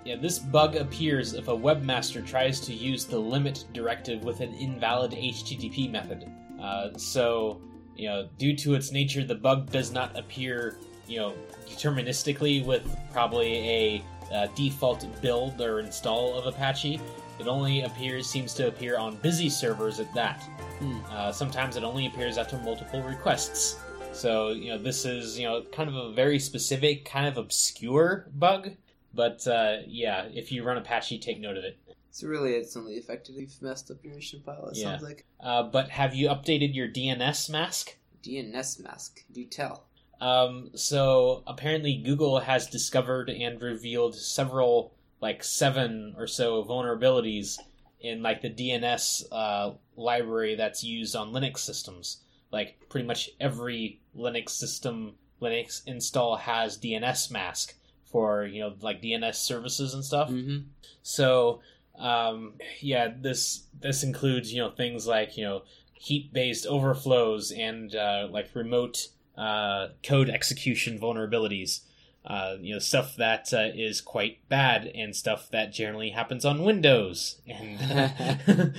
[0.05, 4.53] yeah, this bug appears if a webmaster tries to use the limit directive with an
[4.55, 6.31] invalid HTTP method.
[6.61, 7.61] Uh, so,
[7.95, 11.33] you know, due to its nature, the bug does not appear, you know,
[11.67, 16.99] deterministically with probably a uh, default build or install of Apache.
[17.39, 20.43] It only appears seems to appear on busy servers at that.
[20.79, 20.99] Hmm.
[21.09, 23.79] Uh, sometimes it only appears after multiple requests.
[24.13, 28.27] So, you know, this is, you know, kind of a very specific, kind of obscure
[28.35, 28.71] bug.
[29.13, 31.77] But, uh, yeah, if you run Apache, take note of it.
[32.11, 34.67] So really, it's only affected if you've messed up your mission file.
[34.67, 34.83] It Yeah.
[34.91, 37.95] sounds like Uh, but have you updated your Dnsmasq?
[38.23, 39.23] DNS mask.
[39.31, 39.85] Do tell.
[40.19, 47.57] Um, so apparently Google has discovered and revealed several, like seven or so vulnerabilities
[47.99, 52.21] in like the DNS uh, library that's used on Linux systems.
[52.51, 57.73] Like pretty much every Linux system, Linux install has Dnsmasq
[58.05, 60.29] for you know like DNS services and stuff.
[60.29, 60.67] Mm-hmm.
[61.01, 61.61] So,
[62.01, 65.61] um, yeah, this this includes you know things like you know
[65.93, 71.81] heap based overflows and uh, like remote uh, code execution vulnerabilities.
[72.23, 76.63] Uh, you know stuff that uh, is quite bad and stuff that generally happens on
[76.63, 77.41] Windows.
[77.47, 78.75] And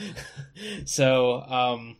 [0.85, 1.96] so um,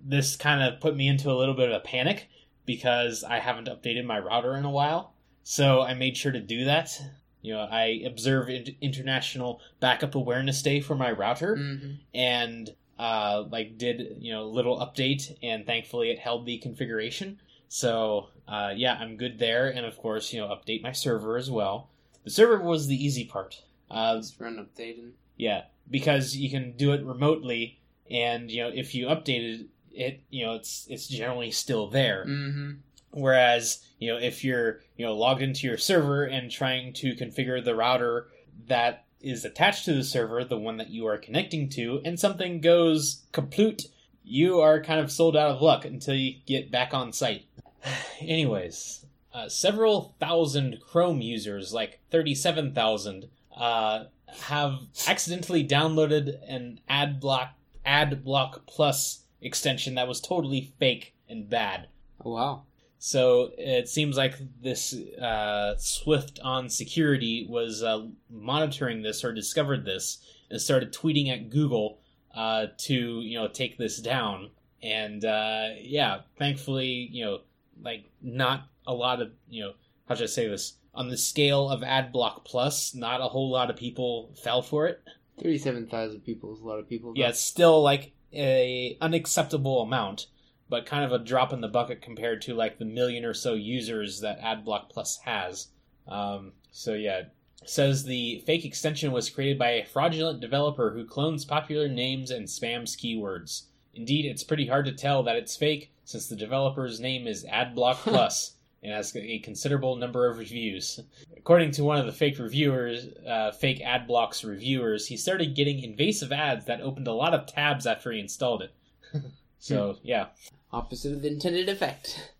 [0.00, 2.28] this kind of put me into a little bit of a panic
[2.64, 5.14] because I haven't updated my router in a while.
[5.42, 7.00] So I made sure to do that.
[7.44, 8.48] You know, I observe
[8.80, 11.90] International Backup Awareness Day for my router, Mm-hmm.
[12.14, 17.38] and uh, like did you know a little update, and thankfully it held the configuration.
[17.68, 21.50] So uh, yeah, I'm good there, and of course you know update my server as
[21.50, 21.90] well.
[22.24, 23.62] The server was the easy part.
[23.90, 25.10] Uh, Just run updating.
[25.36, 27.78] yeah, because you can do it remotely,
[28.10, 32.24] and you know if you updated it, you know it's it's generally still there.
[32.26, 32.70] Mm-hmm.
[33.14, 37.64] Whereas, you know, if you're, you know, logged into your server and trying to configure
[37.64, 38.26] the router
[38.66, 42.60] that is attached to the server, the one that you are connecting to, and something
[42.60, 43.84] goes kaput,
[44.24, 47.46] you are kind of sold out of luck until you get back on site.
[48.20, 54.04] Anyways, uh, several thousand Chrome users, like 37,000, uh,
[54.40, 61.48] have accidentally downloaded an ad block ad block Plus extension that was totally fake and
[61.48, 61.86] bad.
[62.24, 62.62] Oh wow.
[63.06, 70.58] So it seems like this uh, SwiftOnSecurity was uh, monitoring this or discovered this and
[70.58, 71.98] started tweeting at Google
[72.34, 74.52] uh, to you know take this down.
[74.82, 77.40] And uh, yeah, thankfully you know
[77.82, 79.72] like not a lot of you know
[80.08, 83.68] how should I say this on the scale of AdBlock Plus, not a whole lot
[83.68, 85.02] of people fell for it.
[85.42, 87.12] Thirty-seven thousand people is a lot of people.
[87.14, 90.28] Yeah, it's still like a unacceptable amount,
[90.68, 93.54] but kind of a drop in the bucket compared to like the million or so
[93.54, 95.68] users that AdBlock Plus has.
[96.08, 97.32] Um, so yeah, it
[97.64, 102.46] says the fake extension was created by a fraudulent developer who clones popular names and
[102.46, 103.64] spams keywords.
[103.94, 107.96] Indeed, it's pretty hard to tell that it's fake since the developer's name is AdBlock
[107.96, 111.00] Plus and has a considerable number of reviews.
[111.36, 116.32] According to one of the fake reviewers, uh, fake AdBlock's reviewers, he started getting invasive
[116.32, 118.74] ads that opened a lot of tabs after he installed it.
[119.64, 120.26] so yeah.
[120.72, 122.32] opposite of the intended effect.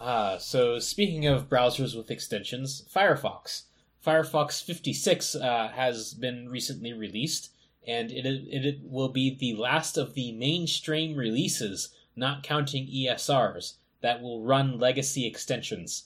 [0.00, 3.64] Uh, so speaking of browsers with extensions, Firefox.
[4.04, 7.52] Firefox 56 uh, has been recently released,
[7.86, 14.20] and it, it will be the last of the mainstream releases, not counting ESRs, that
[14.20, 16.04] will run legacy extensions.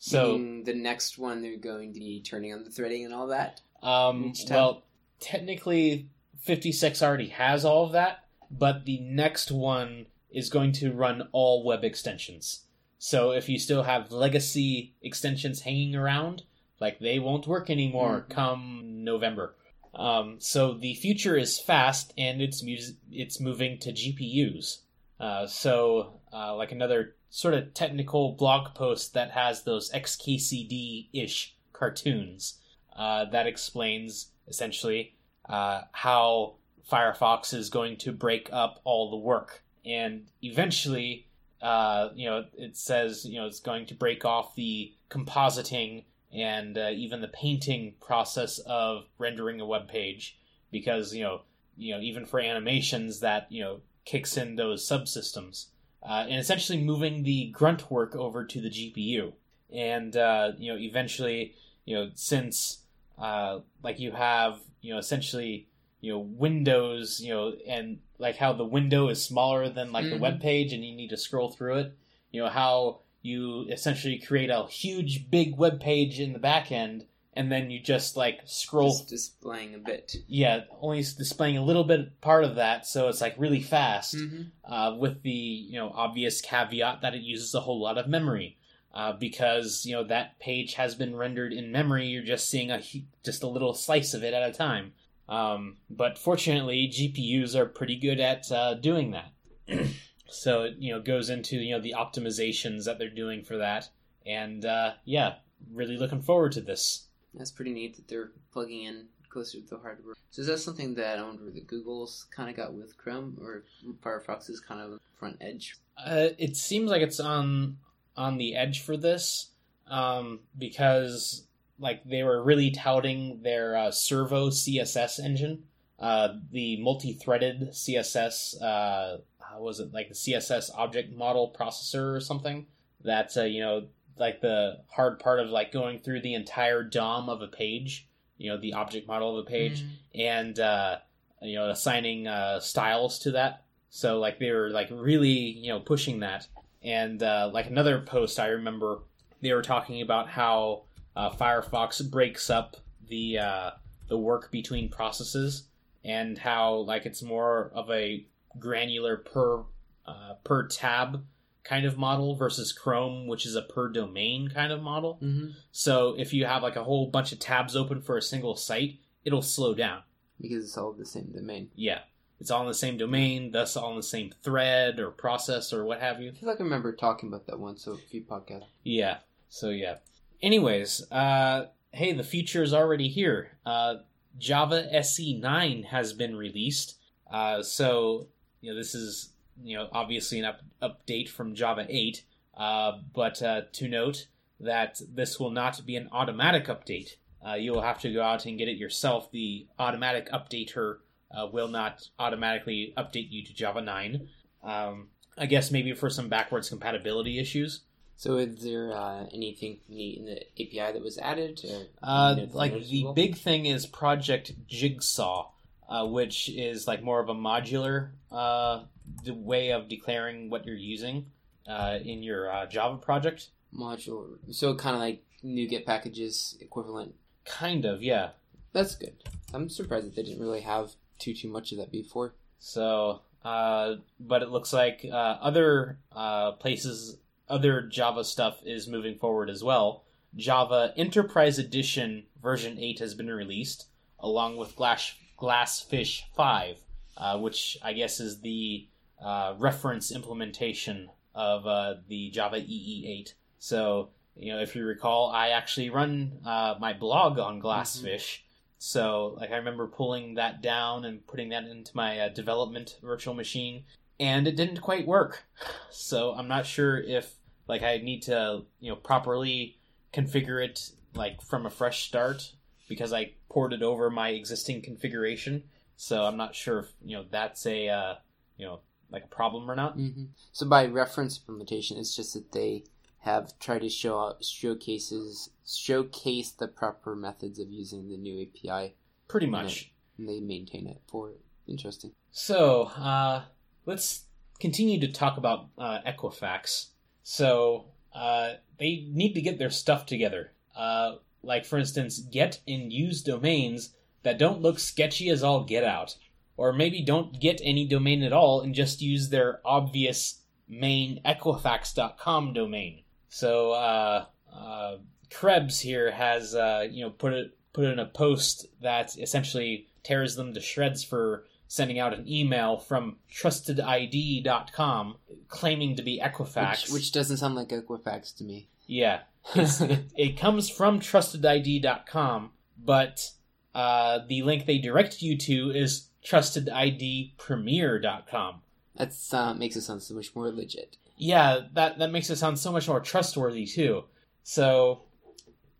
[0.00, 3.60] So, the next one they're going to be turning on the threading and all that.
[3.82, 4.82] um, well,
[5.20, 6.08] technically,
[6.40, 11.64] 56 already has all of that, but the next one is going to run all
[11.64, 12.64] web extensions.
[12.98, 16.42] So if you still have legacy extensions hanging around,
[16.80, 18.30] like they won't work anymore Mhm.
[18.34, 19.56] come November.
[19.94, 24.80] Um, so the future is fast, and it's mus- it's moving to GPUs.
[25.20, 31.54] Uh, so uh, like another sort of technical blog post that has those XKCD ish
[31.72, 32.60] cartoons
[32.96, 35.14] uh, that explains essentially
[35.48, 36.54] uh, how
[36.90, 41.26] Firefox is going to break up all the work, and eventually,
[41.62, 46.76] uh, you know, it says you know it's going to break off the compositing and
[46.76, 50.36] uh, even the painting process of rendering a web page
[50.70, 51.42] because you know
[51.76, 55.66] you know even for animations that you know kicks in those subsystems
[56.02, 59.32] uh, and essentially moving the grunt work over to the GPU
[59.72, 62.80] and uh, you know eventually you know since
[63.18, 65.68] uh, like you have you know essentially
[66.04, 70.16] you know windows you know and like how the window is smaller than like the
[70.16, 70.20] Mhm.
[70.20, 71.92] web page and you need to scroll through it
[72.30, 77.06] you know how you essentially create a huge big web page in the back end
[77.36, 80.16] and then you just like scroll Just displaying a bit.
[80.28, 84.72] yeah only displaying a little bit part of that so it's like really fast Mm-hmm.
[84.72, 88.56] uh, with the you know obvious caveat that it uses a whole lot of memory
[88.94, 92.80] uh, because you know that page has been rendered in memory you're just seeing a
[93.24, 94.92] just a little slice of it at a time
[95.28, 99.32] um, but fortunately gpus are pretty good at uh, doing that
[100.28, 103.88] so it you know goes into you know the optimizations that they're doing for that
[104.26, 105.34] and uh, yeah
[105.72, 109.78] really looking forward to this That's pretty neat that they're plugging in closer to the
[109.78, 110.14] hardware.
[110.30, 113.64] So is that something that I wonder that Google's kind of got with Chrome, or
[114.02, 115.76] Firefox is kind of front edge?
[115.98, 117.78] Uh, it seems like it's on
[118.16, 119.50] on the edge for this
[119.88, 121.46] um, because
[121.78, 125.64] like they were really touting their uh, Servo CSS engine,
[125.98, 128.60] uh, the multi-threaded CSS.
[128.62, 132.66] Uh, how was it like the CSS object model processor or something?
[133.04, 133.86] That uh, you know,
[134.18, 138.08] like the hard part of like going through the entire DOM of a page.
[138.36, 139.84] You know, the object model of a page
[140.14, 140.98] and uh,
[141.42, 143.62] you know assigning uh, styles to that.
[143.90, 146.46] So like they were like really you know pushing that.
[146.82, 148.98] And uh, like another post I remember,
[149.40, 150.82] they were talking about how
[151.16, 152.76] uh, Firefox breaks up
[153.08, 153.70] the uh,
[154.08, 155.68] the work between processes
[156.04, 158.26] and how like it's more of a
[158.58, 159.64] granular per
[160.06, 161.24] uh, per tab
[161.64, 165.18] kind of model versus Chrome, which is a per domain kind of model.
[165.22, 165.50] Mm-hmm.
[165.72, 168.98] So if you have like a whole bunch of tabs open for a single site,
[169.24, 170.02] it'll slow down.
[170.40, 171.70] Because it's all the same domain.
[171.74, 172.00] Yeah.
[172.38, 175.84] It's all in the same domain, thus all in the same thread or process or
[175.84, 176.30] what have you.
[176.30, 178.66] I feel like I remember talking about that once, so a few podcasts.
[178.82, 179.18] Yeah.
[179.48, 179.96] So yeah.
[180.42, 183.52] Anyways, uh hey, the future is already here.
[183.64, 183.96] Uh
[184.38, 186.96] Java SE9 has been released.
[187.30, 188.28] Uh so,
[188.60, 189.30] you know, this is,
[189.62, 192.24] you know, obviously an up- update from Java 8,
[192.56, 194.26] uh but uh to note
[194.60, 197.16] that this will not be an automatic update.
[197.46, 199.30] Uh, you will have to go out and get it yourself.
[199.30, 200.98] The automatic updater
[201.30, 204.28] uh, will not automatically update you to Java 9.
[204.62, 207.80] Um, I guess maybe for some backwards compatibility issues.
[208.16, 211.60] So is there uh, anything neat in the API that was added?
[211.68, 215.50] Or, Uh, like the big thing is Project Jigsaw,
[215.88, 218.84] uh, which is like more of a modular uh,
[219.24, 221.26] the way of declaring what you're using
[221.68, 223.48] uh, in your uh, Java project.
[223.74, 224.38] module.
[224.50, 227.14] So kind of like NuGet packages equivalent.
[227.44, 228.30] Kind of, yeah.
[228.72, 229.14] That's good.
[229.52, 232.34] I'm surprised that they didn't really have too too much of that before.
[232.58, 239.16] So, uh, but it looks like uh, other uh, places, other Java stuff is moving
[239.16, 240.04] forward as well.
[240.36, 243.86] Java Enterprise Edition version 8 has been released,
[244.18, 246.78] along with Glass, Glassfish 5,
[247.16, 248.88] uh, which I guess is the
[249.22, 253.34] uh, reference implementation of uh, the Java EE8.
[253.58, 258.40] So, you know, if you recall, I actually run uh, my blog on Glassfish.
[258.78, 263.34] So, like, I remember pulling that down and putting that into my uh, development virtual
[263.34, 263.84] machine,
[264.18, 265.44] and it didn't quite work.
[265.90, 267.36] So, I'm not sure if,
[267.68, 269.78] like, I need to, you know, properly
[270.12, 272.52] configure it, like, from a fresh start
[272.88, 275.62] because I ported over my existing configuration.
[275.96, 278.14] So, I'm not sure if, you know, that's a, uh,
[278.58, 279.94] you know, like a problem or not.
[279.94, 282.84] hmm So by reference implementation, it's just that they
[283.20, 288.96] have tried to show out showcases showcase the proper methods of using the new API.
[289.28, 289.92] Pretty much.
[290.18, 291.40] and they maintain it for it.
[291.66, 292.12] Interesting.
[292.32, 293.44] So, uh,
[293.86, 294.24] let's
[294.60, 296.86] continue to talk about uh, Equifax.
[297.22, 300.52] So, uh, they need to get their stuff together.
[300.76, 303.90] Uh, like, for instance, get and use domains
[304.22, 306.16] that don't look sketchy as all get out.
[306.56, 312.52] Or maybe don't get any domain at all and just use their obvious main Equifax.com
[312.52, 313.02] domain.
[313.28, 314.96] So, uh, uh,
[315.30, 320.36] Krebs here has, uh, you know, put it put in a post that essentially tears
[320.36, 325.16] them to shreds for sending out an email from trustedid.com
[325.48, 326.84] claiming to be Equifax.
[326.84, 328.68] Which, which doesn't sound like Equifax to me.
[328.86, 329.22] Yeah.
[329.54, 332.50] It, it comes from trustedid.com,
[332.82, 333.30] but
[333.74, 338.60] uh, the link they direct you to is trustedidpremier.com.
[338.96, 340.96] That uh, makes it sound so much more legit.
[341.16, 344.04] Yeah, that, that makes it sound so much more trustworthy, too.
[344.44, 345.02] So,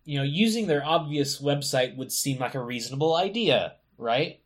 [0.05, 4.41] you know, using their obvious website would seem like a reasonable idea, right?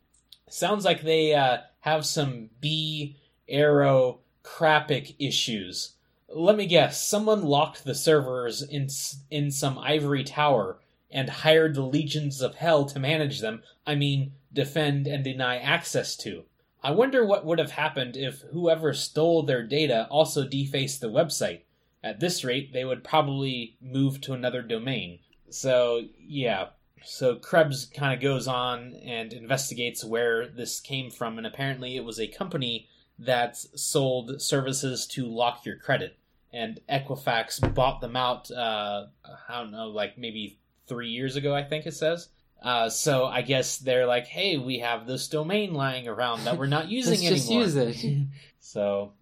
[0.49, 3.15] Sounds like they uh, have some B
[3.47, 5.93] arrow crapic issues.
[6.27, 8.89] Let me guess, someone locked the servers in
[9.31, 10.77] in some ivory tower
[11.11, 13.63] and hired the legions of hell to manage them.
[13.85, 16.43] I mean, defend and deny access to.
[16.83, 21.61] I wonder what would have happened if whoever stole their data also defaced the website.
[22.03, 25.19] At this rate, they would probably move to another domain.
[25.49, 26.67] So, yeah.
[27.03, 32.03] So Krebs kind of goes on and investigates where this came from, and apparently it
[32.03, 36.17] was a company that sold services to lock your credit.
[36.51, 39.07] And Equifax bought them out, uh,
[39.47, 40.57] I don't know, like maybe
[40.87, 42.29] three years ago, I think it says.
[42.61, 46.65] Uh, so I guess they're like, hey, we have this domain lying around that we're
[46.67, 47.63] not using Let's just anymore.
[47.65, 48.17] use it.
[48.61, 49.13] So,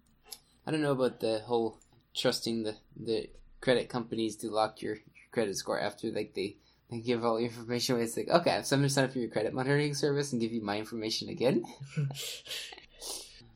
[0.66, 1.78] I don't know about the whole
[2.14, 3.30] trusting the, the
[3.62, 6.56] credit companies to lock your, your credit score after like they,
[6.90, 8.04] they give all your information away.
[8.04, 10.52] It's like, okay, so I'm gonna sign up for your credit monitoring service and give
[10.52, 11.64] you my information again.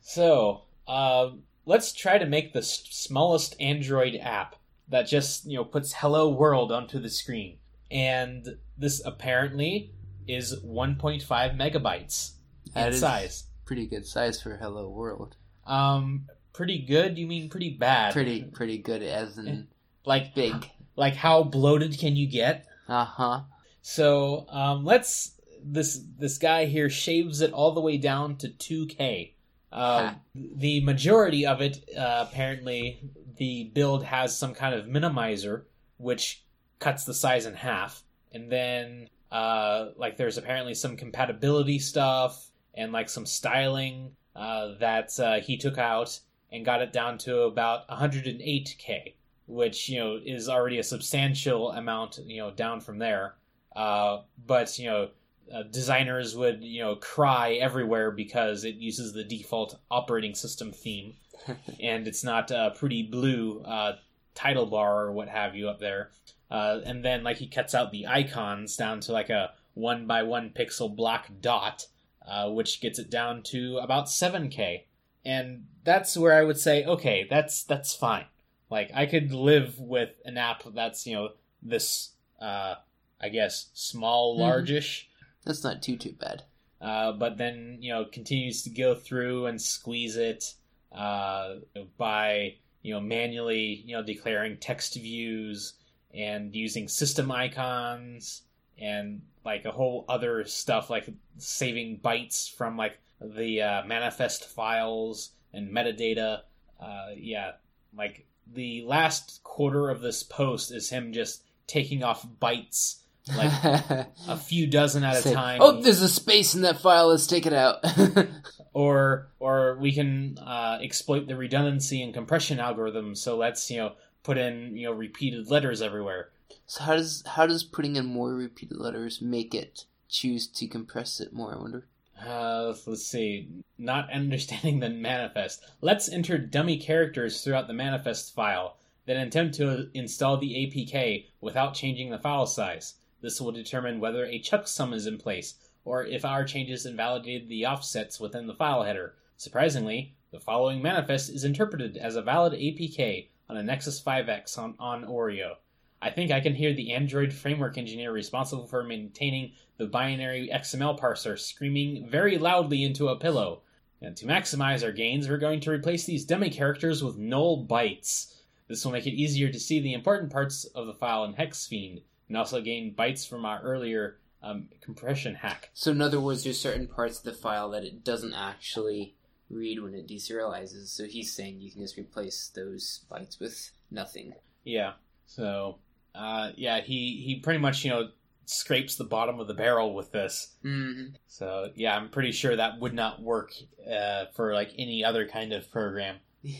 [0.01, 1.31] so uh,
[1.65, 4.55] let's try to make the s- smallest Android app
[4.89, 7.57] that just you know puts "Hello World" onto the screen,
[7.89, 9.91] and this apparently
[10.27, 11.21] is 1.5
[11.57, 12.31] megabytes
[12.73, 13.43] That in is size.
[13.65, 15.35] Pretty good size for Hello World.
[15.65, 17.17] Um, pretty good.
[17.17, 18.13] You mean pretty bad?
[18.13, 19.67] Pretty pretty good as in
[20.05, 20.69] like big.
[20.95, 22.67] like how bloated can you get?
[22.87, 23.41] Uh huh.
[23.81, 29.33] So um, let's this this guy here shaves it all the way down to 2K.
[29.71, 32.99] Uh, the majority of it, uh, apparently,
[33.37, 35.63] the build has some kind of minimizer
[35.97, 36.43] which
[36.79, 42.91] cuts the size in half, and then uh, like there's apparently some compatibility stuff and
[42.91, 46.19] like some styling uh, that uh, he took out
[46.51, 49.13] and got it down to about 108k,
[49.47, 53.35] which you know is already a substantial amount you know down from there.
[53.75, 55.09] Uh, but you know,
[55.53, 61.13] uh, designers would you know cry everywhere because it uses the default operating system theme,
[61.79, 63.95] and it's not a pretty blue uh,
[64.35, 66.11] title bar or what have you up there.
[66.49, 70.23] Uh, and then like he cuts out the icons down to like a one by
[70.23, 71.87] one pixel black dot,
[72.27, 74.83] uh, which gets it down to about 7K.
[75.25, 78.25] And that's where I would say, okay, that's that's fine.
[78.73, 81.29] Like I could live with an app that's you know
[81.61, 82.09] this,
[82.41, 82.75] uh,
[83.21, 84.39] I guess small, Mhm.
[84.39, 85.07] largish,
[85.45, 86.43] That's not too too bad.
[86.81, 90.55] uh, but then you know continues to go through and squeeze it
[90.91, 91.57] uh,
[91.97, 95.73] by you know manually you know declaring text views
[96.13, 98.41] and using system icons
[98.79, 101.07] and like a whole other stuff like
[101.37, 106.41] saving bytes from like the uh, manifest files and metadata.
[106.79, 107.51] Uh, yeah,
[107.95, 113.03] like the last quarter of this post is him just taking off bites
[113.35, 113.51] like
[114.27, 115.59] a few dozen at a time.
[115.61, 117.07] Oh, there's a space in that file.
[117.07, 117.83] Let's take it out.
[118.73, 123.15] or or we can uh, exploit the redundancy and compression algorithm.
[123.15, 126.29] So let's you know put in you know repeated letters everywhere.
[126.65, 131.19] so how does how does putting in more repeated letters make it choose to compress
[131.19, 131.53] it more?
[131.55, 131.87] I wonder.
[132.21, 133.49] Uh, let's see.
[133.77, 135.63] Not understanding the manifest.
[135.81, 141.73] Let's enter dummy characters throughout the manifest file, then attempt to install the APK without
[141.73, 142.95] changing the file size.
[143.21, 147.65] This will determine whether a checksum is in place, or if our changes invalidated the
[147.65, 149.15] offsets within the file header.
[149.37, 154.75] Surprisingly, the following manifest is interpreted as a valid APK on a Nexus 5X on,
[154.79, 155.55] on Oreo.
[156.03, 160.99] I think I can hear the Android framework engineer responsible for maintaining the binary XML
[160.99, 163.61] parser screaming very loudly into a pillow.
[164.01, 168.35] And to maximize our gains, we're going to replace these dummy characters with null bytes.
[168.67, 171.65] This will make it easier to see the important parts of the file in hex
[171.65, 175.69] Hexfiend, and also gain bytes from our earlier um, compression hack.
[175.73, 179.15] So in other words, there's certain parts of the file that it doesn't actually
[179.49, 180.87] read when it deserializes.
[180.87, 184.33] So he's saying you can just replace those bytes with nothing.
[184.65, 184.93] Yeah.
[185.25, 185.79] So,
[186.15, 188.09] uh, yeah, he he pretty much you know
[188.45, 190.55] scrapes the bottom of the barrel with this.
[190.63, 191.15] Mm-hmm.
[191.27, 193.53] So yeah, I'm pretty sure that would not work
[193.89, 196.17] uh, for like any other kind of program.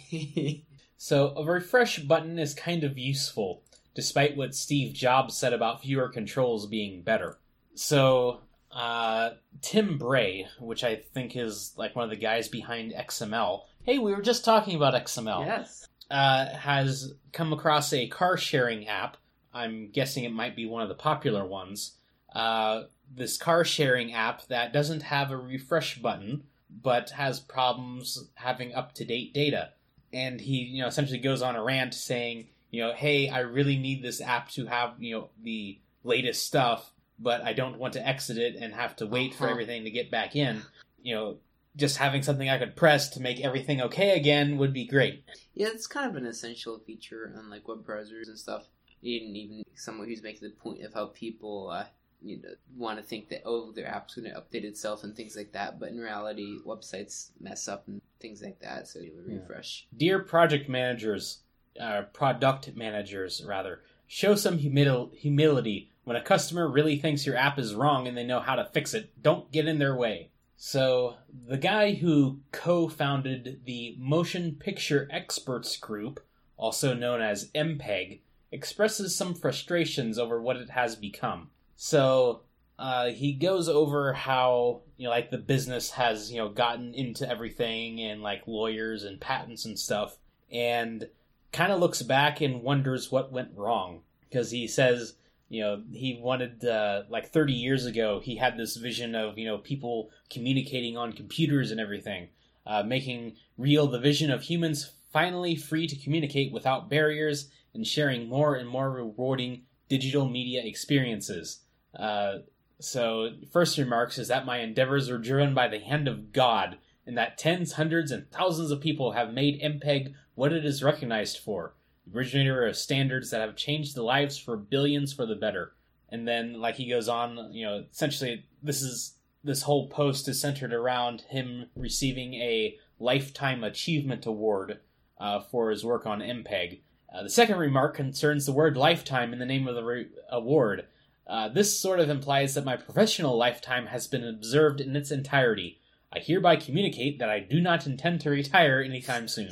[1.03, 3.61] So a refresh button is kind of useful,
[3.93, 7.39] despite what Steve Jobs said about fewer controls being better.
[7.75, 8.39] So
[8.71, 9.31] uh,
[9.61, 13.63] Tim Bray, which I think is like one of the guys behind XML.
[13.83, 15.45] Hey, we were just talking about XML.
[15.45, 15.89] yes.
[16.09, 19.17] Uh, has come across a car sharing app.
[19.53, 21.93] I'm guessing it might be one of the popular ones.
[22.33, 22.83] Uh,
[23.15, 26.43] this car sharing app that doesn't have a refresh button,
[26.81, 29.69] but has problems having up to date data.
[30.11, 33.77] And he, you know, essentially goes on a rant saying, you know, hey, I really
[33.77, 38.07] need this app to have, you know, the latest stuff, but I don't want to
[38.07, 39.51] exit it and have to wait for Uh-huh.
[39.51, 40.63] everything to get back in.
[41.03, 41.37] You know,
[41.75, 45.23] just having something I could press to make everything okay again would be great.
[45.53, 48.65] Yeah, it's kind of an essential feature on like web browsers and stuff.
[49.03, 51.85] Even even someone who's making the point of how people uh,
[52.21, 55.35] you know want to think that oh their app's going to update itself and things
[55.35, 59.31] like that, but in reality websites mess up and things like that, so you would
[59.31, 59.39] Yeah.
[59.41, 59.87] refresh.
[59.95, 61.39] Dear project managers,
[61.79, 65.89] uh, product managers, rather, show some humil- humility.
[66.05, 68.93] When a customer really thinks your app is wrong and they know how to fix
[68.93, 70.29] it, don't get in their way.
[70.55, 76.23] So, the guy who co founded the Motion Picture Experts Group,
[76.55, 78.21] also known as MPEG,
[78.53, 81.49] expresses some frustrations over what it has become.
[81.75, 82.41] So,
[82.79, 87.29] uh, he goes over how you know like the business has you know gotten into
[87.29, 90.17] everything and like lawyers and patents and stuff
[90.51, 91.07] and
[91.51, 95.13] kind of looks back and wonders what went wrong because he says
[95.49, 99.45] you know he wanted uh, like 30 years ago he had this vision of you
[99.45, 102.29] know people communicating on computers and everything
[102.65, 108.27] uh, making real the vision of humans finally free to communicate without barriers and sharing
[108.27, 111.61] more and more rewarding digital media experiences
[111.95, 112.39] uh,
[112.79, 117.17] so, first remarks is that my endeavors are driven by the hand of God, and
[117.17, 121.75] that tens, hundreds, and thousands of people have made MPEG what it is recognized for
[122.05, 125.73] the originator of standards that have changed the lives for billions for the better.
[126.09, 130.41] And then, like he goes on, you know, essentially, this is this whole post is
[130.41, 134.79] centered around him receiving a lifetime achievement award
[135.19, 136.81] uh, for his work on MPEG.
[137.13, 140.87] Uh, the second remark concerns the word lifetime in the name of the re- award.
[141.27, 145.79] Uh, this sort of implies that my professional lifetime has been observed in its entirety.
[146.11, 149.51] I hereby communicate that I do not intend to retire anytime soon.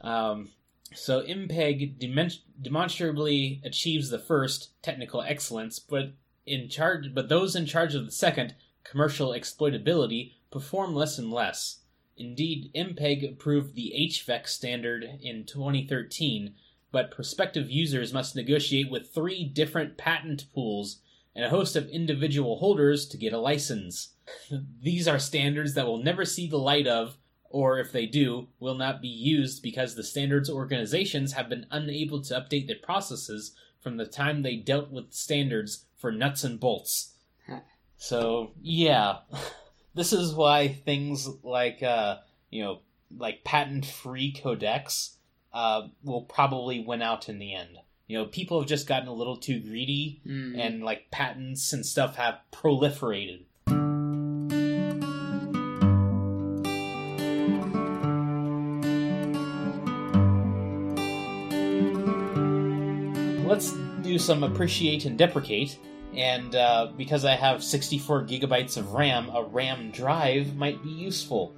[0.00, 0.50] Um,
[0.94, 6.12] so MPEG demen- demonstrably achieves the first technical excellence, but
[6.46, 11.80] in charge, but those in charge of the second commercial exploitability perform less and less.
[12.16, 16.54] Indeed, MPEG approved the HEVC standard in 2013,
[16.94, 21.00] but prospective users must negotiate with three different patent pools
[21.34, 24.10] and a host of individual holders to get a license.
[24.80, 27.16] These are standards that will never see the light of,
[27.50, 32.22] or if they do, will not be used because the standards organizations have been unable
[32.22, 37.14] to update their processes from the time they dealt with standards for nuts and bolts.
[37.96, 39.18] So, yeah.
[39.96, 42.18] This is why things like, uh,
[42.50, 42.80] you know,
[43.16, 45.14] like patent free codecs
[45.54, 47.78] uh, will probably win out in the end.
[48.06, 50.58] You know, people have just gotten a little too greedy, Mm.
[50.60, 53.44] and like patents and stuff have proliferated.
[63.46, 65.78] Let's do some appreciate and deprecate.
[66.16, 71.54] And uh, because I have 64 gigabytes of RAM, a RAM drive might be useful.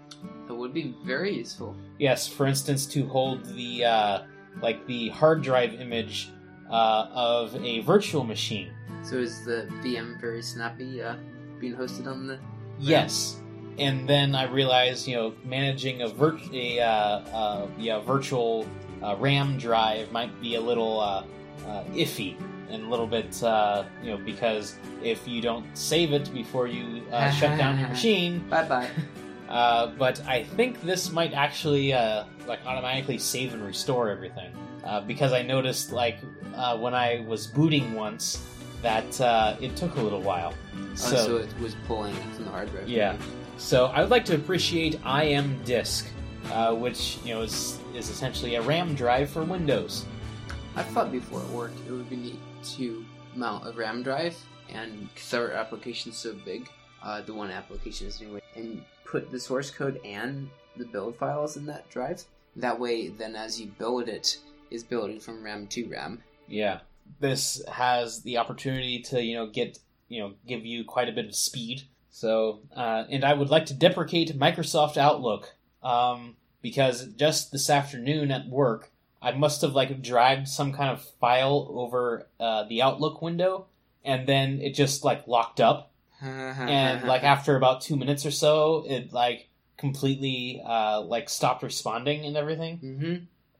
[0.77, 1.75] Be very useful.
[1.99, 4.23] Yes, for instance, to hold the uh,
[4.61, 6.29] like the hard drive image
[6.69, 8.75] uh, of a virtual machine.
[9.03, 11.17] So is the VM very snappy uh,
[11.59, 12.39] being hosted on the?
[12.79, 13.41] Yes,
[13.79, 18.67] and then I realized, you know, managing a, vir- a uh, uh, yeah virtual
[19.03, 21.25] uh, RAM drive might be a little uh,
[21.67, 22.37] uh, iffy
[22.69, 27.03] and a little bit, uh, you know, because if you don't save it before you
[27.13, 28.91] uh, shut down your machine, Bye bye.
[29.49, 34.53] Uh, but I think this might actually uh, like automatically save and restore everything
[34.85, 36.19] uh, because I noticed like
[36.55, 38.45] uh, when I was booting once
[38.83, 40.53] that uh, it took a little while.
[40.95, 42.89] So, So, so it was pulling from the hard drive.
[42.89, 43.17] Yeah.
[43.59, 46.07] so I would like to appreciate ImDisk,
[46.53, 50.05] uh, which you know is is essentially a RAM drive for Windows.
[50.75, 52.39] I thought before it worked, it would be neat
[52.77, 54.37] to mount a RAM drive
[54.69, 56.69] and start applications so big,
[57.03, 61.57] uh, the one application is anyway, and put the source code and the build files
[61.57, 62.25] in that drive.
[62.57, 64.39] That way, then as you build it,
[64.71, 66.23] is building from RAM to RAM.
[66.49, 66.81] Yeah.
[67.21, 69.79] This has the opportunity to, you know, get,
[70.09, 71.83] you know, give you quite a bit of speed.
[72.11, 78.31] So, uh, and I would like to deprecate Microsoft Outlook um, because just this afternoon
[78.31, 78.91] at work,
[79.21, 83.67] I must have like dragged some kind of file over uh, the Outlook window,
[84.05, 85.93] and then it just like locked up.
[86.23, 92.25] And like after about two minutes or so, it like completely uh, like stopped responding
[92.25, 92.79] and everything.
[92.79, 93.15] hmm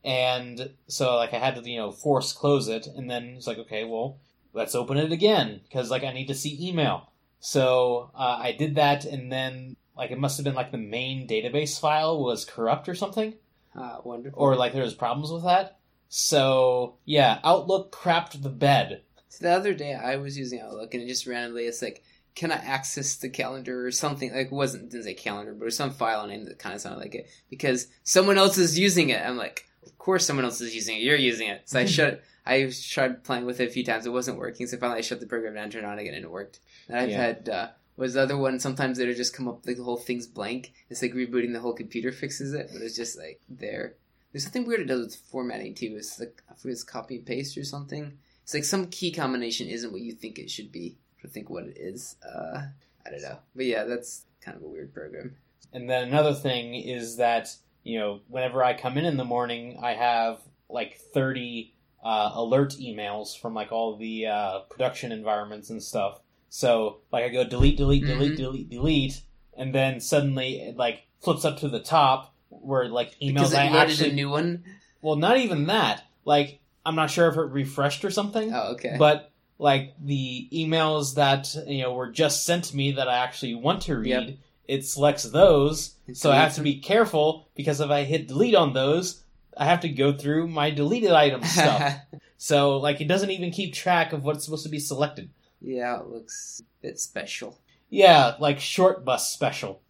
[0.05, 3.59] And so like I had to you know force close it, and then it's like
[3.59, 4.19] okay, well
[4.53, 7.13] let's open it again because like I need to see email.
[7.41, 11.27] So uh, I did that, and then like it must have been like the main
[11.29, 13.35] database file was corrupt or something,
[13.75, 14.41] Uh, wonderful.
[14.43, 15.79] or like there was problems with that.
[16.09, 19.03] So yeah, Outlook crapped the bed.
[19.29, 22.03] So the other day I was using Outlook and it just randomly it's like,
[22.37, 24.33] can I access the calendar or something?
[24.33, 26.81] Like it wasn't didn't say calendar, but it was some file name that kind of
[26.81, 29.21] sounded like it because someone else is using it.
[29.21, 31.03] I'm like, of course someone else is using it.
[31.03, 31.63] You're using it.
[31.65, 32.23] So I shut.
[32.49, 34.07] I tried playing with it a few times.
[34.07, 34.69] It wasn't working.
[34.69, 36.61] So finally I shut the program down, turned it on again, and it worked.
[36.89, 37.17] And I've Yeah.
[37.21, 37.49] had.
[37.49, 40.75] Uh, was the other one sometimes it'll just come up like the whole thing's blank.
[40.91, 43.95] It's like rebooting the whole computer fixes it, but it's just like there.
[44.33, 45.95] There's something weird it does with formatting too.
[45.97, 48.19] It's like if it's copy and paste or something.
[48.43, 50.99] It's like some key combination isn't what you think it should be.
[51.27, 52.17] I think what it is.
[52.25, 52.63] Uh,
[53.07, 55.37] I don't know, but yeah, that's kind of a weird program.
[55.73, 59.79] And then another thing is that, you know, whenever I come in in the morning,
[59.83, 61.75] I have like 30
[62.05, 66.21] uh, alert emails from like all the uh, production environments and stuff.
[66.49, 68.37] So, like, I go delete, delete, delete, Mhm.
[68.37, 69.23] delete, delete,
[69.57, 73.59] and then suddenly it like flips up to the top where like emails Because it
[73.59, 74.11] I actually.
[74.11, 74.65] a new one.
[75.03, 76.05] well, not even that.
[76.25, 78.95] Like, I'm not sure if it refreshed or something Oh, okay.
[78.99, 83.55] but like the emails that you know were just sent to me that I actually
[83.55, 84.37] want to read, Yep.
[84.69, 85.95] it selects those.
[86.07, 89.23] It so I have to be careful because if I hit delete on those,
[89.57, 91.97] I have to go through my deleted item stuff.
[92.37, 95.31] so like it doesn't even keep track of what's supposed to be selected.
[95.61, 97.59] yeah, it looks a bit special.
[97.89, 99.81] Yeah, like short bus special.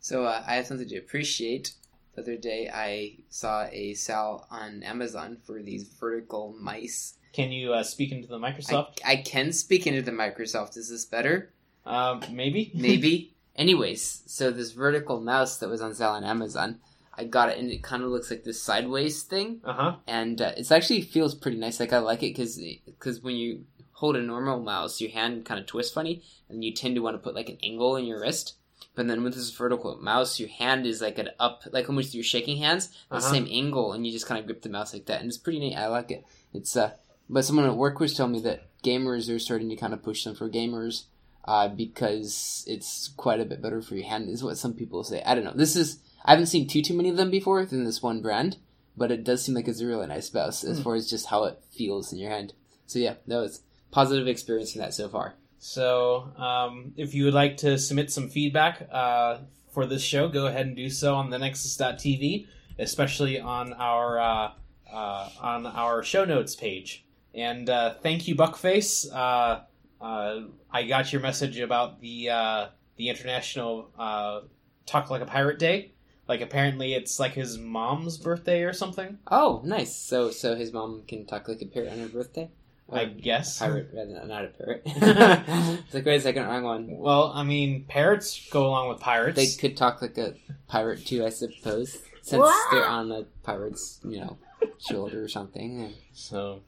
[0.00, 1.72] So uh, I have something to appreciate.
[2.14, 7.15] The other day I saw a sale on Amazon for these vertical mice.
[7.36, 8.98] Can you uh, speak into the Microsoft?
[9.04, 10.76] I can speak into the Microsoft.
[10.78, 11.50] Is this better?
[11.84, 12.70] um, maybe.
[12.74, 13.34] Maybe.
[13.54, 16.78] Anyways, so this vertical mouse that was on sale on Amazon,
[17.16, 19.96] I got it, and it kind of looks like this sideways thing, uh huh.
[20.06, 21.78] and uh, it's actually feels pretty nice.
[21.80, 25.66] Like I like it because when you hold a normal mouse, your hand kind of
[25.66, 28.54] twists funny, and you tend to want to put like an angle in your wrist.
[28.94, 32.24] But then with this vertical mouse, your hand is like an up, like almost you're
[32.24, 33.30] shaking hands, the Uh-huh.
[33.30, 35.60] same angle, and you just kind of grip the mouse like that, and it's pretty
[35.60, 35.76] neat.
[35.76, 36.24] I like it.
[36.52, 36.90] It's uh,
[37.28, 40.24] but someone at work was telling me that gamers are starting to kind of push
[40.24, 41.04] them for gamers
[41.44, 45.22] uh, because it's quite a bit better for your hand, is what some people say.
[45.24, 45.52] I don't know.
[45.54, 48.56] This is I haven't seen too too many of them before within this one brand,
[48.96, 50.82] but it does seem like it's a really nice mouse as Hmm.
[50.84, 52.52] far as just how it feels in your hand.
[52.86, 55.34] So yeah, that was positive experience in that so far.
[55.58, 59.38] So, um, if you would like to submit some feedback uh,
[59.72, 62.46] for this show, go ahead and do so on thenexus.tv,
[62.78, 64.50] especially on our uh,
[64.92, 67.05] uh, on our show notes page.
[67.36, 69.06] And uh, thank you, Buckface.
[69.12, 69.60] Uh,
[70.02, 70.40] uh,
[70.72, 72.66] I got your message about the uh,
[72.96, 74.40] the International uh,
[74.86, 75.92] Talk Like a Pirate Day.
[76.28, 79.18] Like apparently it's like his mom's birthday or something.
[79.30, 79.94] Oh, nice.
[79.94, 82.50] So so his mom can talk like a pirate on her birthday.
[82.90, 83.58] I Or guess.
[83.58, 84.82] pirate rather than not a parrot.
[84.86, 86.86] it's like wait a second, wrong one.
[86.98, 89.36] Well, I mean, parrots go along with pirates.
[89.36, 90.34] They could talk like a
[90.68, 94.38] pirate too, I suppose, since they're on the pirate's you know
[94.78, 95.92] shoulder or something.
[96.12, 96.60] So,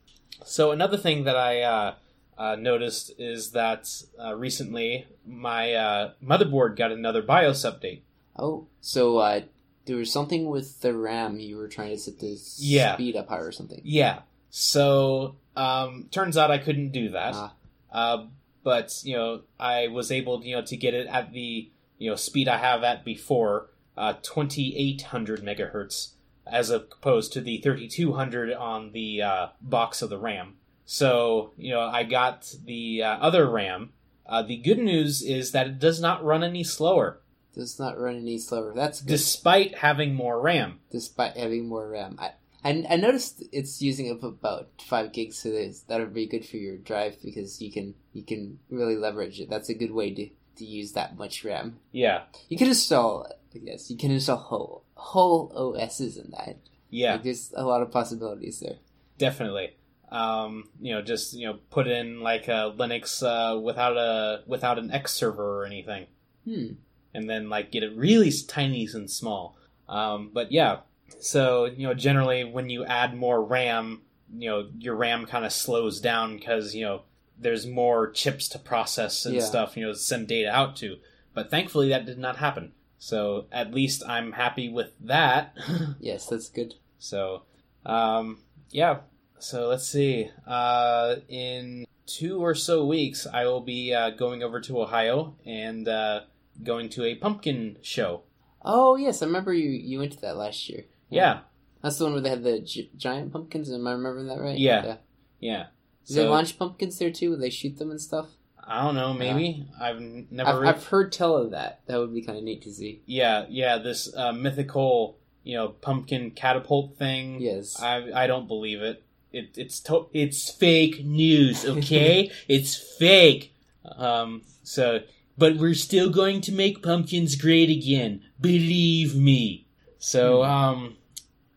[0.43, 1.95] so another thing that I uh,
[2.37, 3.89] uh, noticed is that
[4.21, 8.01] uh, recently my uh, motherboard got another BIOS update.
[8.37, 9.41] Oh, so uh,
[9.85, 12.93] there was something with the RAM you were trying to set the Yeah.
[12.95, 13.81] speed up higher or something.
[13.83, 14.19] Yeah.
[14.49, 17.33] So, um, turns out I couldn't do that.
[17.35, 17.53] Ah.
[17.91, 18.25] Uh,
[18.63, 22.15] but you know, I was able, you know, to get it at the you know
[22.15, 26.11] speed I have at before, uh, twenty eight hundred megahertz,
[26.51, 30.55] as opposed to the thirty two hundred on the uh, box of the RAM.
[30.85, 33.93] So, you know, I got the uh, other RAM.
[34.25, 37.21] Uh, the good news is that it does not run any slower,
[37.55, 38.73] Does not run any slower.
[38.75, 40.79] That's good, despite having more RAM.
[40.91, 42.15] despite having more RAM.
[42.19, 42.31] I,
[42.63, 45.49] I I noticed it's using up about five gigs, so
[45.87, 49.49] that'll be good for your drive because you can you can really leverage it.
[49.49, 51.79] That's a good way to, to use that much RAM.
[51.91, 56.57] Yeah, You can install, I guess, you can install whole whole OSs in that.
[56.89, 57.13] yeah.
[57.13, 58.75] Like, there's a lot of possibilities there.
[59.17, 59.71] Definitely.
[60.11, 64.79] Um, you know, just you know, put in like a Linux uh, without a without
[64.79, 66.07] an X server or anything,
[66.45, 66.67] Hmm.
[67.13, 69.55] and then like get it really tiny and small.
[69.87, 70.79] Um, but yeah,
[71.19, 74.01] so you know, generally when you add more RAM,
[74.35, 77.03] you know, your RAM kind of slows down because you know
[77.37, 79.41] there's more chips to process and Yeah.
[79.41, 80.97] stuff, you know, send data out to.
[81.35, 82.71] But thankfully, that did not happen.
[82.99, 85.55] So at least I'm happy with that.
[85.99, 86.75] Yes, that's good.
[86.99, 87.43] So,
[87.85, 88.39] um,
[88.71, 88.99] yeah.
[89.39, 90.29] So let's see.
[90.45, 95.87] Uh, in two or so weeks, I will be uh, going over to Ohio and
[95.87, 96.21] uh,
[96.63, 98.23] going to a pumpkin show.
[98.63, 99.69] Oh yes, I remember you.
[99.69, 100.85] You went to that last year.
[101.09, 101.39] Yeah,
[101.81, 103.71] That's the one where they had the gi- giant pumpkins.
[103.71, 104.57] Am I remembering that right?
[104.59, 104.97] Yeah.
[105.39, 105.67] yeah.
[106.05, 107.29] Do they launch pumpkins there too?
[107.31, 108.27] Where they shoot them and stuff?
[108.69, 109.13] I don't know.
[109.13, 110.65] Maybe I've never.
[110.65, 111.81] I've, I've heard tell of that.
[111.87, 113.01] That would be kind of neat to see.
[113.05, 113.79] yeah, yeah.
[113.79, 117.41] This uh, mythical, you know, pumpkin catapult thing.
[117.41, 117.81] Yes.
[117.81, 119.03] I I don't believe it.
[119.33, 122.31] It it's to- it's fake news, okay?
[122.47, 123.53] it's fake.
[123.97, 124.99] Um so
[125.37, 128.21] but we're still going to make pumpkins great again.
[128.39, 129.65] Believe me.
[129.97, 130.49] So Hmm.
[130.51, 130.97] um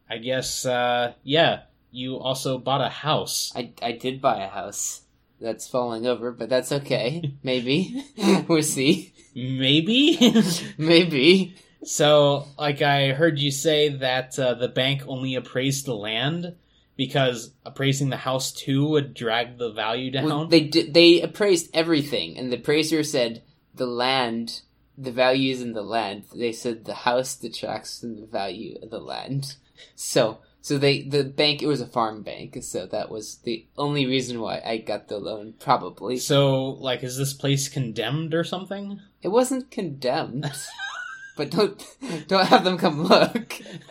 [0.09, 3.53] I guess uh yeah, you also bought a house.
[3.55, 5.02] I I did buy a house
[5.43, 7.35] that's falling over, but that's okay.
[7.43, 8.05] Maybe
[8.49, 9.13] we'll see.
[9.35, 10.19] Maybe.
[10.79, 11.57] Maybe.
[11.85, 16.55] so like I heard you say that uh, the bank only appraised the land
[16.97, 20.25] because appraising the house too would drag the value down.
[20.25, 20.95] Well, they did.
[20.95, 23.43] They appraised everything, and the appraiser said
[23.75, 24.61] the land,
[24.97, 26.25] the values in the land.
[26.35, 29.57] They said the house detracts from the value of the land.
[29.95, 31.61] So, so they the bank.
[31.61, 35.19] It was a farm bank, so that was the only reason why I got the
[35.19, 35.55] loan.
[35.61, 39.01] Probably So, like, is this place condemned or something?
[39.23, 40.51] it wasn't condemned,
[41.37, 41.85] but don't
[42.29, 43.61] don't have them come look.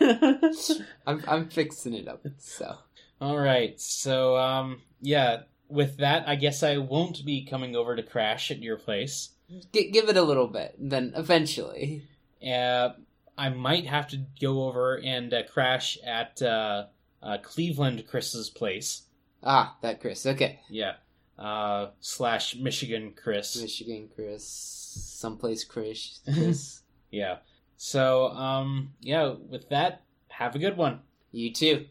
[1.06, 2.26] I'm I'm fixing it up.
[2.38, 2.76] So
[3.20, 3.80] All right.
[3.80, 5.42] So, um, yeah.
[5.68, 9.30] With that, I guess I won't be coming over to crash at your place.
[9.72, 12.04] G- give it a little bit, then eventually.
[12.46, 12.90] Uh,
[13.36, 16.86] I might have to go over and uh, crash at uh,
[17.22, 19.02] uh, Cleveland Chris's place.
[19.42, 20.26] Ah, that Chris.
[20.26, 20.60] Okay.
[20.68, 20.94] Yeah.
[21.38, 23.60] Uh, slash Michigan Chris.
[23.60, 26.20] Michigan Chris, someplace Chris.
[26.32, 26.82] Chris.
[27.10, 27.38] Yeah.
[27.76, 29.34] So, um, yeah.
[29.48, 31.00] With that, have a good one.
[31.32, 31.80] you too.